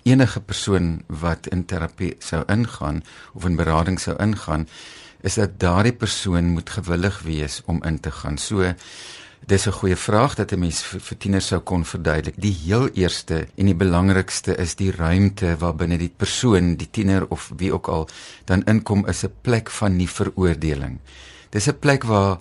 enige 0.02 0.40
persoon 0.40 1.02
wat 1.06 1.46
in 1.46 1.64
terapie 1.64 2.14
sou 2.18 2.42
ingaan 2.46 3.02
of 3.34 3.44
in 3.44 3.56
berading 3.56 3.98
sou 4.00 4.16
ingaan 4.22 4.68
is 5.26 5.34
dat 5.34 5.58
daardie 5.58 5.94
persoon 5.94 6.52
moet 6.54 6.70
gewillig 6.70 7.18
wees 7.26 7.60
om 7.66 7.82
in 7.84 7.98
te 8.00 8.12
gaan. 8.14 8.38
So 8.38 8.72
dis 9.46 9.66
'n 9.66 9.78
goeie 9.78 9.96
vraag 9.96 10.34
dat 10.34 10.52
'n 10.52 10.58
mens 10.58 10.82
vir 10.82 11.18
tieners 11.18 11.46
sou 11.46 11.60
kon 11.60 11.84
verduidelik. 11.84 12.34
Die 12.38 12.56
heel 12.64 12.88
eerste 12.88 13.46
en 13.56 13.66
die 13.66 13.74
belangrikste 13.74 14.56
is 14.56 14.74
die 14.74 14.90
ruimte 14.90 15.56
waarbinne 15.58 15.98
die 15.98 16.12
persoon, 16.16 16.76
die 16.76 16.90
tiener 16.90 17.26
of 17.28 17.50
wie 17.56 17.72
ook 17.72 17.88
al 17.88 18.08
dan 18.44 18.64
inkom 18.64 19.06
is 19.06 19.24
'n 19.24 19.32
plek 19.42 19.70
van 19.70 19.96
nie 19.96 20.08
veroordeling. 20.08 20.98
Dis 21.50 21.68
'n 21.68 21.78
plek 21.78 22.04
waar 22.04 22.38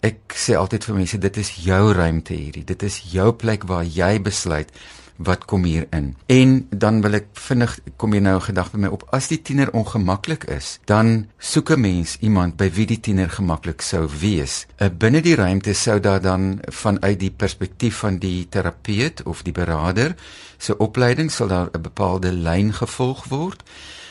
ek 0.00 0.18
sê 0.34 0.54
altyd 0.54 0.84
vir 0.84 0.94
mense 0.94 1.18
dit 1.18 1.36
is 1.36 1.50
jou 1.50 1.92
ruimte 1.92 2.34
hierdie. 2.34 2.64
Dit 2.64 2.82
is 2.82 3.02
jou 3.10 3.32
plek 3.32 3.62
waar 3.64 3.84
jy 3.84 4.22
besluit 4.22 4.70
wat 5.18 5.44
kom 5.44 5.64
hier 5.64 5.86
in. 5.90 6.14
En 6.26 6.66
dan 6.70 7.00
wil 7.02 7.18
ek 7.18 7.26
vinnig 7.32 7.78
kom 7.96 8.14
jy 8.14 8.20
nou 8.22 8.36
'n 8.36 8.48
gedagte 8.48 8.76
by 8.76 8.82
my 8.86 8.92
op 8.94 9.04
as 9.10 9.28
die 9.28 9.42
tiener 9.42 9.70
ongemaklik 9.72 10.44
is, 10.44 10.78
dan 10.84 11.26
soek 11.38 11.70
'n 11.70 11.80
mens 11.80 12.16
iemand 12.20 12.56
by 12.56 12.70
wie 12.70 12.86
die 12.86 13.00
tiener 13.00 13.30
gemaklik 13.30 13.80
sou 13.82 14.08
wees. 14.20 14.66
Uh, 14.78 14.88
binne 14.88 15.20
die 15.20 15.34
ruimte 15.34 15.74
sou 15.74 16.00
daar 16.00 16.20
dan 16.20 16.60
vanuit 16.62 17.20
die 17.20 17.30
perspektief 17.30 17.96
van 17.96 18.18
die 18.18 18.46
terapeut 18.48 19.22
of 19.22 19.42
die 19.42 19.52
beraader 19.52 20.14
se 20.58 20.76
opleiding 20.76 21.30
sal 21.30 21.48
daar 21.48 21.68
'n 21.72 21.82
bepaalde 21.82 22.32
lyn 22.32 22.72
gevolg 22.72 23.24
word 23.28 23.62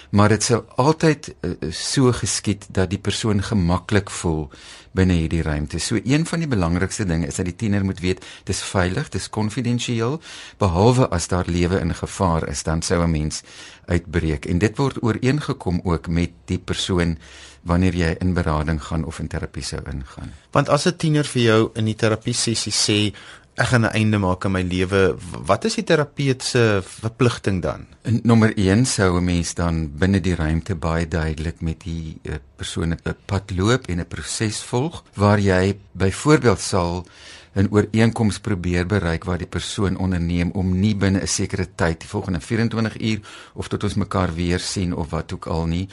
maar 0.10 0.30
dit 0.30 0.44
sal 0.44 0.66
altyd 0.76 1.36
uh, 1.42 1.72
so 1.72 2.12
geskied 2.12 2.68
dat 2.72 2.90
die 2.90 3.00
persoon 3.00 3.44
gemaklik 3.44 4.10
voel 4.10 4.50
binne 4.98 5.18
hierdie 5.20 5.44
ruimte. 5.46 5.80
So 5.80 6.00
een 6.04 6.26
van 6.26 6.42
die 6.42 6.50
belangrikste 6.50 7.06
dinge 7.06 7.28
is 7.28 7.38
dat 7.40 7.46
die 7.46 7.56
tiener 7.56 7.86
moet 7.86 8.00
weet 8.00 8.24
dis 8.50 8.62
veilig, 8.66 9.10
dis 9.14 9.30
konfidensieel, 9.30 10.20
behalwe 10.58 11.10
as 11.14 11.28
daar 11.28 11.46
lewe 11.48 11.80
in 11.84 11.94
gevaar 11.96 12.48
is, 12.50 12.64
dan 12.64 12.82
sou 12.82 13.04
'n 13.04 13.12
mens 13.12 13.44
uitbreek. 13.86 14.46
En 14.46 14.58
dit 14.58 14.78
word 14.78 15.04
ooreengekom 15.04 15.82
ook 15.84 16.08
met 16.08 16.32
die 16.46 16.60
persoon 16.60 17.18
wanneer 17.62 17.96
jy 17.96 18.16
in 18.20 18.34
berading 18.34 18.84
gaan 18.84 19.06
of 19.06 19.20
in 19.20 19.28
terapie 19.28 19.64
sou 19.64 19.82
ingaan. 19.92 20.34
Want 20.52 20.70
as 20.70 20.88
'n 20.88 20.96
tiener 20.98 21.26
vir 21.26 21.42
jou 21.42 21.70
in 21.74 21.86
die 21.86 21.96
terapie 21.96 22.34
sessie 22.34 22.74
sê 22.74 23.14
ek 23.58 23.68
gaan 23.72 23.86
'n 23.86 23.96
einde 23.98 24.18
maak 24.22 24.46
aan 24.46 24.52
my 24.52 24.62
lewe. 24.62 25.18
Wat 25.46 25.66
is 25.66 25.76
die 25.76 25.84
terapeut 25.84 26.44
se 26.44 26.82
verpligting 26.84 27.62
dan? 27.62 27.88
In 28.04 28.20
nommer 28.24 28.54
1 28.56 28.86
sou 28.86 29.18
'n 29.18 29.24
mens 29.24 29.54
dan 29.54 29.90
binne 29.98 30.22
die 30.22 30.36
ruimte 30.36 30.76
baie 30.76 31.08
duidelik 31.08 31.62
met 31.62 31.82
die 31.82 32.20
uh, 32.24 32.36
persoon 32.56 32.94
'n 32.94 33.16
pad 33.26 33.52
loop 33.58 33.88
en 33.88 34.00
'n 34.00 34.08
proses 34.08 34.62
volg 34.62 35.04
waar 35.14 35.40
jy 35.40 35.78
byvoorbeeld 35.92 36.60
sal 36.60 37.06
'n 37.58 37.68
ooreenkoms 37.72 38.40
probeer 38.40 38.86
bereik 38.86 39.24
waar 39.24 39.38
die 39.38 39.50
persoon 39.50 39.98
onderneem 39.98 40.52
om 40.52 40.80
nie 40.80 40.96
binne 40.96 41.22
'n 41.22 41.28
sekere 41.28 41.68
tyd, 41.76 42.00
die 42.00 42.10
volgende 42.10 42.40
24 42.40 43.02
uur 43.02 43.20
of 43.54 43.68
tot 43.68 43.84
ons 43.84 43.94
mekaar 43.96 44.34
weer 44.34 44.60
sien 44.60 44.96
of 44.96 45.10
wat 45.10 45.34
ook 45.34 45.46
al 45.46 45.66
nie, 45.66 45.90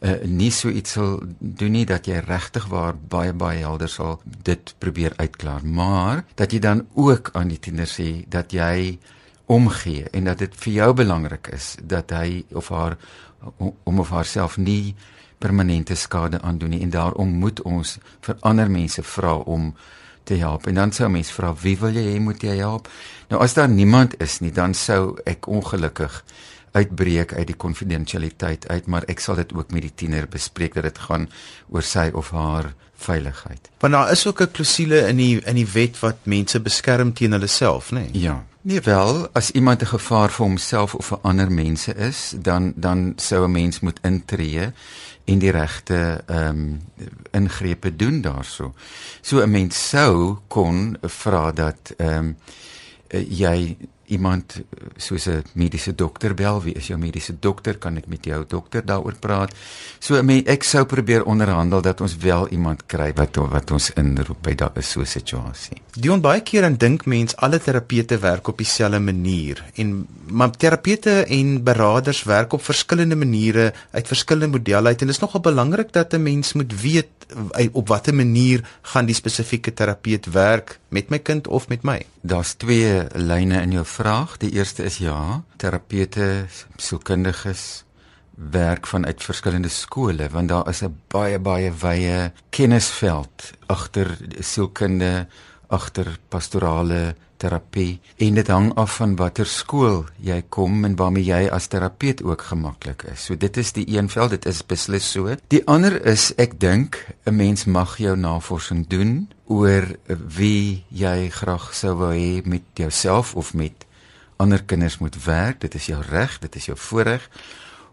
uh, 0.00 0.24
nie 0.24 0.50
so 0.50 0.68
iets 0.68 0.92
sal 0.92 1.22
doen 1.38 1.72
nie 1.72 1.86
dat 1.86 2.06
jy 2.06 2.20
regtig 2.26 2.66
waar 2.66 2.94
baie 3.08 3.32
baie 3.32 3.58
helder 3.58 3.88
sal 3.88 4.20
dit 4.42 4.74
probeer 4.78 5.12
uitklaar, 5.16 5.64
maar 5.64 6.24
dat 6.34 6.52
jy 6.52 6.58
dan 6.58 6.86
ook 6.94 7.30
aan 7.32 7.48
die 7.48 7.58
tiener 7.58 7.86
sê 7.86 8.28
dat 8.28 8.52
jy 8.52 8.98
omgee 9.46 10.08
en 10.10 10.24
dat 10.24 10.38
dit 10.38 10.54
vir 10.56 10.72
jou 10.72 10.92
belangrik 10.94 11.48
is 11.52 11.76
dat 11.82 12.10
hy 12.10 12.44
of 12.52 12.68
haar 12.68 12.96
om 13.84 13.98
of 13.98 14.10
haarself 14.10 14.56
nie 14.56 14.94
permanente 15.38 15.94
skade 15.94 16.40
aandoen 16.40 16.70
nie. 16.70 16.80
En 16.82 16.90
daarom 16.90 17.28
moet 17.28 17.62
ons 17.62 17.98
vir 18.20 18.36
ander 18.40 18.70
mense 18.70 19.02
vra 19.02 19.34
om 19.36 19.74
te 20.26 20.38
help. 20.40 20.66
En 20.66 20.74
dan 20.74 20.92
sou 20.92 21.08
mens 21.12 21.30
vra 21.30 21.54
wie 21.62 21.76
wil 21.80 21.94
jy 21.96 22.04
hê 22.14 22.18
moet 22.22 22.42
jy 22.42 22.56
help? 22.58 22.90
Nou 23.30 23.42
as 23.42 23.54
daar 23.54 23.70
niemand 23.70 24.18
is 24.22 24.40
nie, 24.44 24.52
dan 24.54 24.74
sou 24.74 25.16
ek 25.24 25.46
ongelukkig 25.46 26.22
uitbreek 26.76 27.32
uit 27.32 27.46
die 27.46 27.56
konfidensialiteit 27.56 28.66
uit, 28.68 28.86
maar 28.86 29.06
ek 29.08 29.22
sal 29.24 29.38
dit 29.40 29.54
ook 29.56 29.72
met 29.72 29.86
die 29.86 29.94
tiener 29.94 30.26
bespreek 30.28 30.76
dat 30.76 30.88
dit 30.90 30.98
gaan 31.06 31.28
oor 31.72 31.86
sy 31.86 32.10
of 32.12 32.34
haar 32.36 32.74
veiligheid. 32.96 33.70
Want 33.80 33.92
daar 33.92 34.12
is 34.12 34.26
ook 34.26 34.40
'n 34.40 34.50
klousule 34.50 35.08
in 35.08 35.16
die 35.16 35.40
in 35.40 35.54
die 35.54 35.72
wet 35.72 35.98
wat 36.00 36.16
mense 36.22 36.60
beskerm 36.60 37.12
teen 37.12 37.32
hulle 37.32 37.46
self, 37.46 37.90
nê? 37.90 37.94
Nee? 37.94 38.22
Ja. 38.22 38.44
Nee 38.62 38.80
wel, 38.80 39.28
as 39.32 39.50
iemand 39.50 39.82
'n 39.82 39.86
gevaar 39.86 40.30
vir 40.30 40.46
homself 40.46 40.94
of 40.94 41.06
vir 41.06 41.18
ander 41.22 41.52
mense 41.52 41.94
is, 41.94 42.34
dan 42.36 42.72
dan 42.76 43.12
sou 43.16 43.44
'n 43.44 43.52
mens 43.52 43.80
moet 43.80 43.98
intree 44.02 44.72
en 45.26 45.38
die 45.42 45.50
regte 45.50 46.22
ehm 46.26 46.48
um, 46.48 46.80
ingrepe 47.36 47.96
doen 47.96 48.20
daarso. 48.22 48.74
So 49.20 49.42
'n 49.42 49.50
mens 49.50 49.88
sou 49.88 50.38
kon 50.48 50.96
vra 51.02 51.52
dat 51.52 51.94
ehm 51.96 52.18
um, 52.18 52.36
jy 53.28 53.76
iemand 54.06 54.60
soos 54.96 55.26
'n 55.26 55.42
mediese 55.54 55.94
dokter 55.94 56.34
bel, 56.34 56.62
wie 56.62 56.74
is 56.74 56.86
jou 56.86 56.98
mediese 56.98 57.34
dokter? 57.40 57.78
Kan 57.78 57.96
ek 57.96 58.06
met 58.06 58.24
jou 58.24 58.44
dokter 58.48 58.84
daaroor 58.84 59.14
praat? 59.20 59.54
So 59.98 60.14
ek 60.16 60.62
sou 60.62 60.84
probeer 60.84 61.24
onderhandel 61.24 61.80
dat 61.82 62.00
ons 62.00 62.16
wel 62.16 62.48
iemand 62.48 62.86
kry 62.86 63.12
wat 63.14 63.36
wat 63.36 63.70
ons 63.70 63.90
inroep 63.90 64.42
by 64.42 64.54
daai 64.54 64.82
so 64.82 65.00
'n 65.00 65.06
situasie. 65.06 65.82
Dion 65.92 66.20
baie 66.20 66.40
keer 66.40 66.62
dan 66.62 66.76
dink 66.76 67.06
mens 67.06 67.36
alle 67.36 67.58
terapeute 67.58 68.18
werk 68.18 68.48
op 68.48 68.58
dieselfde 68.58 69.00
manier 69.00 69.64
en 69.74 70.06
maar 70.26 70.50
terapeute 70.50 71.24
en 71.24 71.62
beraders 71.62 72.22
werk 72.22 72.52
op 72.52 72.62
verskillende 72.62 73.16
maniere 73.16 73.72
uit 73.90 74.06
verskillende 74.06 74.58
modelle 74.58 74.88
uit 74.88 75.00
en 75.00 75.06
dit 75.06 75.16
is 75.16 75.22
nogal 75.22 75.40
belangrik 75.40 75.92
dat 75.92 76.14
'n 76.14 76.22
mens 76.22 76.52
moet 76.52 76.80
weet 76.80 77.08
op 77.72 77.88
watter 77.88 78.14
manier 78.14 78.62
gaan 78.82 79.06
die 79.06 79.14
spesifieke 79.14 79.74
terapeut 79.74 80.26
werk 80.30 80.78
met 80.88 81.10
my 81.10 81.18
kind 81.18 81.48
of 81.48 81.68
met 81.68 81.82
my. 81.82 81.98
Daar's 82.20 82.54
twee 82.54 83.02
lyne 83.14 83.60
in 83.62 83.74
jou 83.76 83.84
vraag. 83.96 84.36
Die 84.42 84.52
eerste 84.52 84.84
is 84.84 85.00
ja, 85.00 85.42
terapeute, 85.56 86.46
sielkundiges 86.76 87.86
werk 88.36 88.86
vanuit 88.86 89.22
verskillende 89.24 89.70
skole 89.72 90.28
want 90.28 90.48
daar 90.52 90.68
is 90.68 90.82
'n 90.84 90.96
baie 91.08 91.38
baie 91.38 91.72
wye 91.72 92.32
kennisveld 92.50 93.52
agter 93.66 94.18
sielkunde, 94.40 95.26
agter 95.68 96.18
pastorale 96.28 97.16
terapie 97.36 98.00
en 98.16 98.34
dit 98.34 98.48
hang 98.48 98.74
af 98.74 98.96
van 98.96 99.16
watter 99.16 99.46
skool 99.46 100.04
jy 100.20 100.42
kom 100.48 100.84
en 100.84 100.96
waarmee 100.96 101.24
jy 101.24 101.48
as 101.52 101.66
terapeut 101.66 102.22
ook 102.22 102.42
gemaklik 102.42 103.02
is. 103.02 103.24
So 103.24 103.36
dit 103.36 103.56
is 103.56 103.72
die 103.72 103.86
een 103.96 104.08
veld, 104.08 104.30
dit 104.30 104.46
is 104.46 104.66
beslis 104.66 105.10
so. 105.10 105.34
Die 105.48 105.62
ander 105.66 106.06
is 106.06 106.32
ek 106.36 106.60
dink 106.60 107.06
'n 107.24 107.36
mens 107.36 107.64
mag 107.64 107.96
jou 107.98 108.16
navorsing 108.16 108.86
doen 108.88 109.28
oor 109.46 109.84
wie 110.36 110.84
jy 110.88 111.30
graag 111.30 111.74
sou 111.74 111.94
wou 111.94 112.12
hê 112.12 112.42
met 112.44 112.62
jouself 112.74 113.34
of 113.34 113.54
met 113.54 113.85
ander 114.36 114.64
kinders 114.64 114.98
moet 114.98 115.24
werk. 115.24 115.60
Dit 115.60 115.74
is 115.74 115.86
jou 115.86 116.02
reg, 116.02 116.38
dit 116.38 116.56
is 116.56 116.64
jou 116.64 116.76
voorreg 116.78 117.30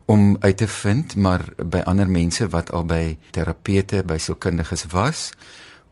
om 0.06 0.38
uit 0.40 0.58
te 0.58 0.68
vind 0.68 1.16
maar 1.16 1.46
by 1.56 1.80
ander 1.88 2.10
mense 2.10 2.48
wat 2.52 2.72
al 2.72 2.84
by 2.86 3.18
terapeute, 3.32 4.04
by 4.04 4.18
sielkundiges 4.18 4.86
was 4.92 5.32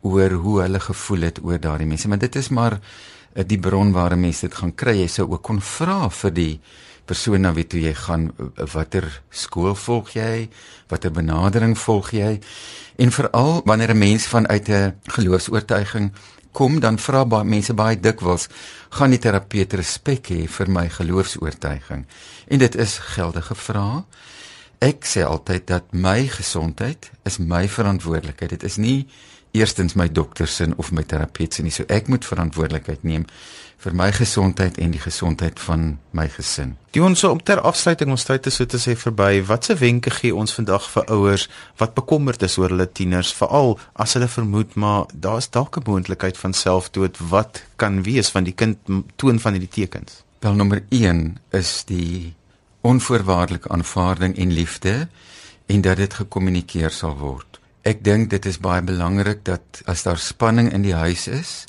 oor 0.01 0.31
hoe 0.31 0.61
hulle 0.61 0.79
gevoel 0.79 1.21
het 1.21 1.39
oor 1.43 1.59
daardie 1.59 1.87
mense. 1.87 2.07
Maar 2.07 2.17
dit 2.17 2.35
is 2.35 2.49
maar 2.49 2.79
Eh, 3.33 3.43
die 3.47 3.59
bron 3.59 3.91
waar 3.91 4.17
mense 4.17 4.47
dit 4.47 4.55
gaan 4.55 4.73
kry. 4.75 4.97
Jy 4.99 5.07
sou 5.07 5.27
ook 5.31 5.43
kon 5.47 5.61
vra 5.63 6.09
vir 6.11 6.33
die 6.35 6.53
persoon 7.07 7.45
na 7.45 7.53
wie 7.55 7.65
toe 7.67 7.79
jy 7.79 7.93
gaan 7.95 8.27
eh, 8.31 8.65
watter 8.73 9.07
skool 9.29 9.75
volg 9.75 10.11
jy, 10.17 10.49
watter 10.91 11.13
benadering 11.15 11.77
volg 11.79 12.11
jy? 12.15 12.39
En 12.99 13.11
veral 13.11 13.61
wanneer 13.65 13.93
'n 13.95 13.97
mens 13.97 14.27
vanuit 14.27 14.69
'n 14.69 14.95
geloofs-oortuiging 15.15 16.11
kom, 16.51 16.79
dan 16.83 16.99
vra 16.99 17.23
baie 17.25 17.47
mense 17.47 17.73
baie 17.77 17.99
dikwels, 17.99 18.47
gaan 18.97 19.13
die 19.13 19.21
terapeut 19.21 19.73
respek 19.79 20.31
hê 20.33 20.45
vir 20.51 20.71
my 20.71 20.87
geloofs-oortuiging? 20.91 22.05
En 22.47 22.61
dit 22.61 22.75
is 22.75 22.97
geldige 23.15 23.55
vrae. 23.55 24.03
Ek 24.81 25.05
sê 25.05 25.21
altyd 25.25 25.67
dat 25.69 25.91
my 25.93 26.25
gesondheid 26.27 27.11
is 27.29 27.37
my 27.37 27.67
verantwoordelikheid. 27.69 28.57
Dit 28.57 28.63
is 28.65 28.79
nie 28.81 29.05
eerstens 29.51 29.93
my 29.99 30.07
dokter 30.07 30.47
se 30.47 30.69
of 30.77 30.91
my 30.91 31.03
terapeut 31.03 31.53
se 31.53 31.63
nie. 31.63 31.73
So 31.73 31.85
ek 31.91 32.09
moet 32.09 32.25
verantwoordelikheid 32.25 33.03
neem 33.03 33.27
vir 33.81 33.95
my 33.97 34.11
gesondheid 34.13 34.77
en 34.77 34.91
die 34.93 35.01
gesondheid 35.01 35.59
van 35.59 35.97
my 36.17 36.27
gesin. 36.29 36.75
Die 36.93 37.01
ons 37.03 37.23
om 37.25 37.39
ter 37.41 37.61
afsluiting 37.65 38.11
ons 38.13 38.25
tyd 38.27 38.43
te 38.45 38.53
so 38.53 38.67
te 38.69 38.77
sê 38.81 38.93
verby. 38.99 39.41
Watse 39.47 39.75
wenke 39.79 40.13
gee 40.13 40.35
ons 40.35 40.53
vandag 40.53 40.85
vir 40.93 41.07
ouers 41.15 41.47
wat 41.81 41.95
bekommerd 41.97 42.45
is 42.45 42.59
oor 42.61 42.69
hulle 42.69 42.85
tieners, 42.85 43.33
veral 43.33 43.79
as 43.93 44.13
hulle 44.17 44.29
vermoed 44.29 44.75
maar 44.75 45.09
daar's 45.13 45.49
dalk 45.49 45.77
'n 45.77 45.87
moontlikheid 45.87 46.37
van 46.37 46.53
selfdood 46.53 47.17
wat 47.33 47.63
kan 47.75 48.03
wees 48.03 48.29
van 48.29 48.43
die 48.43 48.53
kind 48.53 48.77
toon 49.15 49.39
van 49.39 49.53
hierdie 49.53 49.75
tekens? 49.81 50.23
Wel 50.39 50.53
nommer 50.53 50.83
1 50.89 51.39
is 51.49 51.83
die 51.85 52.33
onvoorwaardelike 52.81 53.69
aanvaarding 53.69 54.37
en 54.37 54.51
liefde 54.51 55.07
en 55.65 55.81
dat 55.81 55.97
dit 55.97 56.13
gekommunikeer 56.13 56.89
sal 56.89 57.17
word. 57.17 57.59
Ek 57.81 58.03
dink 58.03 58.29
dit 58.29 58.45
is 58.45 58.59
baie 58.61 58.81
belangrik 58.81 59.45
dat 59.45 59.81
as 59.85 60.03
daar 60.03 60.17
spanning 60.17 60.71
in 60.73 60.81
die 60.81 60.93
huis 60.93 61.27
is, 61.27 61.65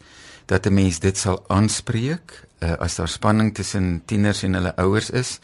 dat 0.53 0.67
'n 0.67 0.75
mens 0.75 0.99
dit 0.99 1.17
sal 1.19 1.45
aanspreek. 1.47 2.45
Uh, 2.63 2.73
as 2.79 2.95
daar 2.95 3.09
spanning 3.09 3.55
tussen 3.55 4.03
tieners 4.05 4.43
en 4.43 4.55
hulle 4.55 4.77
ouers 4.77 5.11
is, 5.11 5.39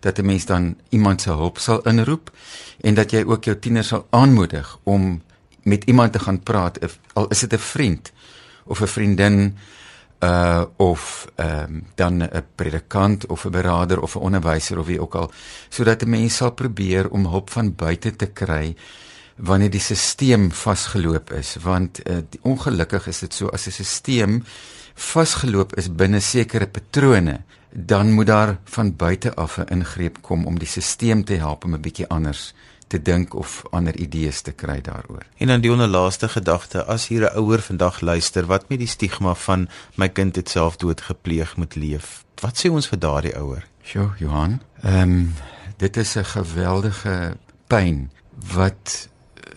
dat 0.00 0.18
'n 0.18 0.26
mens 0.26 0.44
dan 0.44 0.76
iemand 0.88 1.20
se 1.20 1.30
hulp 1.30 1.58
sal 1.58 1.82
inroep 1.82 2.30
en 2.80 2.94
dat 2.94 3.10
jy 3.10 3.22
ook 3.26 3.44
jou 3.44 3.58
tieners 3.58 3.88
sal 3.88 4.06
aanmoedig 4.10 4.78
om 4.82 5.22
met 5.62 5.84
iemand 5.84 6.12
te 6.12 6.18
gaan 6.18 6.42
praat, 6.42 6.78
al 7.12 7.28
is 7.28 7.40
dit 7.40 7.52
'n 7.52 7.58
vriend 7.58 8.12
of 8.64 8.80
'n 8.80 8.86
vriendin 8.86 9.56
uh 10.20 10.64
of 10.76 11.26
ehm 11.34 11.62
um, 11.62 11.86
dan 11.94 12.22
'n 12.22 12.44
predikant 12.54 13.26
of 13.26 13.44
'n 13.44 13.50
beraader 13.50 14.00
of 14.00 14.14
'n 14.14 14.18
onderwyser 14.18 14.78
of 14.78 14.86
wie 14.86 15.00
ook 15.00 15.14
al 15.14 15.30
sodat 15.68 16.02
'n 16.02 16.08
mens 16.08 16.36
sal 16.36 16.52
probeer 16.52 17.10
om 17.10 17.26
hulp 17.26 17.50
van 17.50 17.74
buite 17.74 18.16
te 18.16 18.26
kry 18.26 18.76
wanneer 19.36 19.70
die 19.70 19.80
stelsel 19.80 20.50
vasgeloop 20.50 21.32
is 21.32 21.56
want 21.62 22.00
uh, 22.08 22.22
ongelukkig 22.42 23.06
is 23.06 23.18
dit 23.18 23.34
so 23.34 23.48
as 23.48 23.66
'n 23.66 23.84
stelsel 23.84 24.40
vasgeloop 24.94 25.74
is 25.76 25.94
binne 25.94 26.20
sekere 26.20 26.66
patrone 26.66 27.40
dan 27.70 28.12
moet 28.12 28.26
daar 28.26 28.58
van 28.64 28.96
buite 28.96 29.34
af 29.34 29.58
'n 29.58 29.70
ingreep 29.70 30.22
kom 30.22 30.46
om 30.46 30.58
die 30.58 30.68
stelsel 30.68 31.24
te 31.24 31.34
help 31.34 31.64
om 31.64 31.74
'n 31.74 31.80
bietjie 31.80 32.08
anders 32.08 32.54
te 32.86 33.02
dink 33.02 33.34
of 33.34 33.62
ander 33.70 33.96
idees 33.96 34.40
te 34.40 34.52
kry 34.52 34.80
daaroor. 34.80 35.24
En 35.36 35.46
dan 35.46 35.60
die 35.60 35.72
onderlaaste 35.72 36.28
gedagte, 36.28 36.84
as 36.84 37.08
hier 37.08 37.24
'n 37.30 37.36
ouer 37.36 37.62
vandag 37.62 38.00
luister 38.00 38.46
wat 38.46 38.68
met 38.68 38.78
die 38.78 38.88
stigma 38.88 39.34
van 39.34 39.68
my 39.94 40.08
kind 40.08 40.36
het 40.36 40.48
selfdood 40.48 41.00
gepleeg 41.00 41.56
moet 41.56 41.74
leef. 41.74 42.24
Wat 42.40 42.58
sê 42.58 42.70
ons 42.70 42.88
vir 42.88 42.98
daardie 42.98 43.36
ouer? 43.36 43.66
Sjoe, 43.82 44.10
Johan. 44.18 44.60
Ehm 44.82 45.00
um, 45.00 45.34
dit 45.76 45.96
is 45.96 46.16
'n 46.16 46.24
geweldige 46.24 47.36
pyn 47.66 48.10
wat 48.54 49.08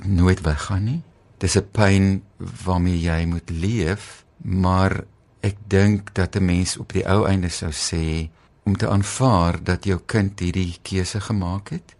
nooit 0.07 0.41
weggaan 0.41 0.83
nie. 0.83 1.01
Dis 1.37 1.57
'n 1.57 1.67
pyn 1.71 2.23
waarmee 2.63 2.99
jy 2.99 3.25
moet 3.25 3.49
leef, 3.49 4.25
maar 4.37 5.03
ek 5.39 5.55
dink 5.67 6.13
dat 6.13 6.35
'n 6.35 6.45
mens 6.45 6.77
op 6.77 6.93
die 6.93 7.05
ou 7.07 7.27
einde 7.27 7.49
sou 7.49 7.71
sê 7.71 8.29
om 8.63 8.77
te 8.77 8.89
aanvaar 8.89 9.63
dat 9.63 9.85
jou 9.85 9.99
kind 10.05 10.39
hierdie 10.39 10.77
keuse 10.81 11.21
gemaak 11.21 11.69
het 11.69 11.95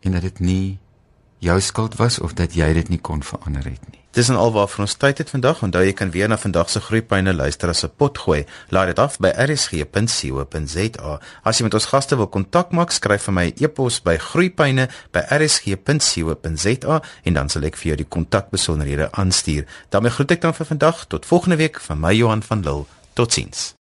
en 0.00 0.12
dat 0.12 0.22
dit 0.22 0.38
nie 0.38 0.78
jou 1.38 1.60
skuld 1.60 1.96
was 1.96 2.18
of 2.18 2.34
dat 2.34 2.54
jy 2.54 2.72
dit 2.72 2.88
nie 2.88 3.00
kon 3.00 3.22
verander 3.22 3.64
het 3.64 3.90
nie. 3.90 3.98
Dis 4.16 4.30
en 4.32 4.38
alwaar 4.40 4.64
vir 4.66 4.80
ons 4.82 4.96
tyd 4.98 5.20
het 5.20 5.28
vandag. 5.30 5.60
Onthou 5.62 5.84
jy 5.84 5.92
kan 5.94 6.10
weer 6.10 6.28
na 6.30 6.38
vandag 6.40 6.70
se 6.72 6.80
groeipyne 6.80 7.34
luister 7.34 7.68
as 7.68 7.84
'n 7.84 7.90
pot 7.96 8.18
gooi. 8.18 8.44
Laai 8.68 8.86
dit 8.86 8.98
af 8.98 9.18
by 9.18 9.28
rsg.co.za. 9.28 11.20
As 11.44 11.58
jy 11.58 11.64
met 11.64 11.74
ons 11.74 11.86
gaste 11.86 12.16
wil 12.16 12.26
kontak 12.26 12.72
maak, 12.72 12.90
skryf 12.90 13.22
vir 13.22 13.34
my 13.34 13.46
'n 13.46 13.52
e-pos 13.64 14.02
by 14.02 14.16
groeipyne@rsg.co.za 14.16 17.02
en 17.24 17.34
dan 17.34 17.48
sal 17.48 17.62
ek 17.62 17.76
vir 17.76 17.86
jou 17.86 17.96
die 17.96 18.08
kontakbesonderhede 18.08 19.12
aanstuur. 19.12 19.64
daarmee 19.90 20.10
groet 20.10 20.30
ek 20.30 20.40
dan 20.40 20.54
vir 20.54 20.66
vandag 20.66 21.06
tot 21.06 21.26
volgende 21.26 21.56
week 21.56 21.80
van 21.80 22.00
my 22.00 22.14
Johan 22.14 22.42
van 22.42 22.60
Lille. 22.60 22.84
Totsiens. 23.12 23.76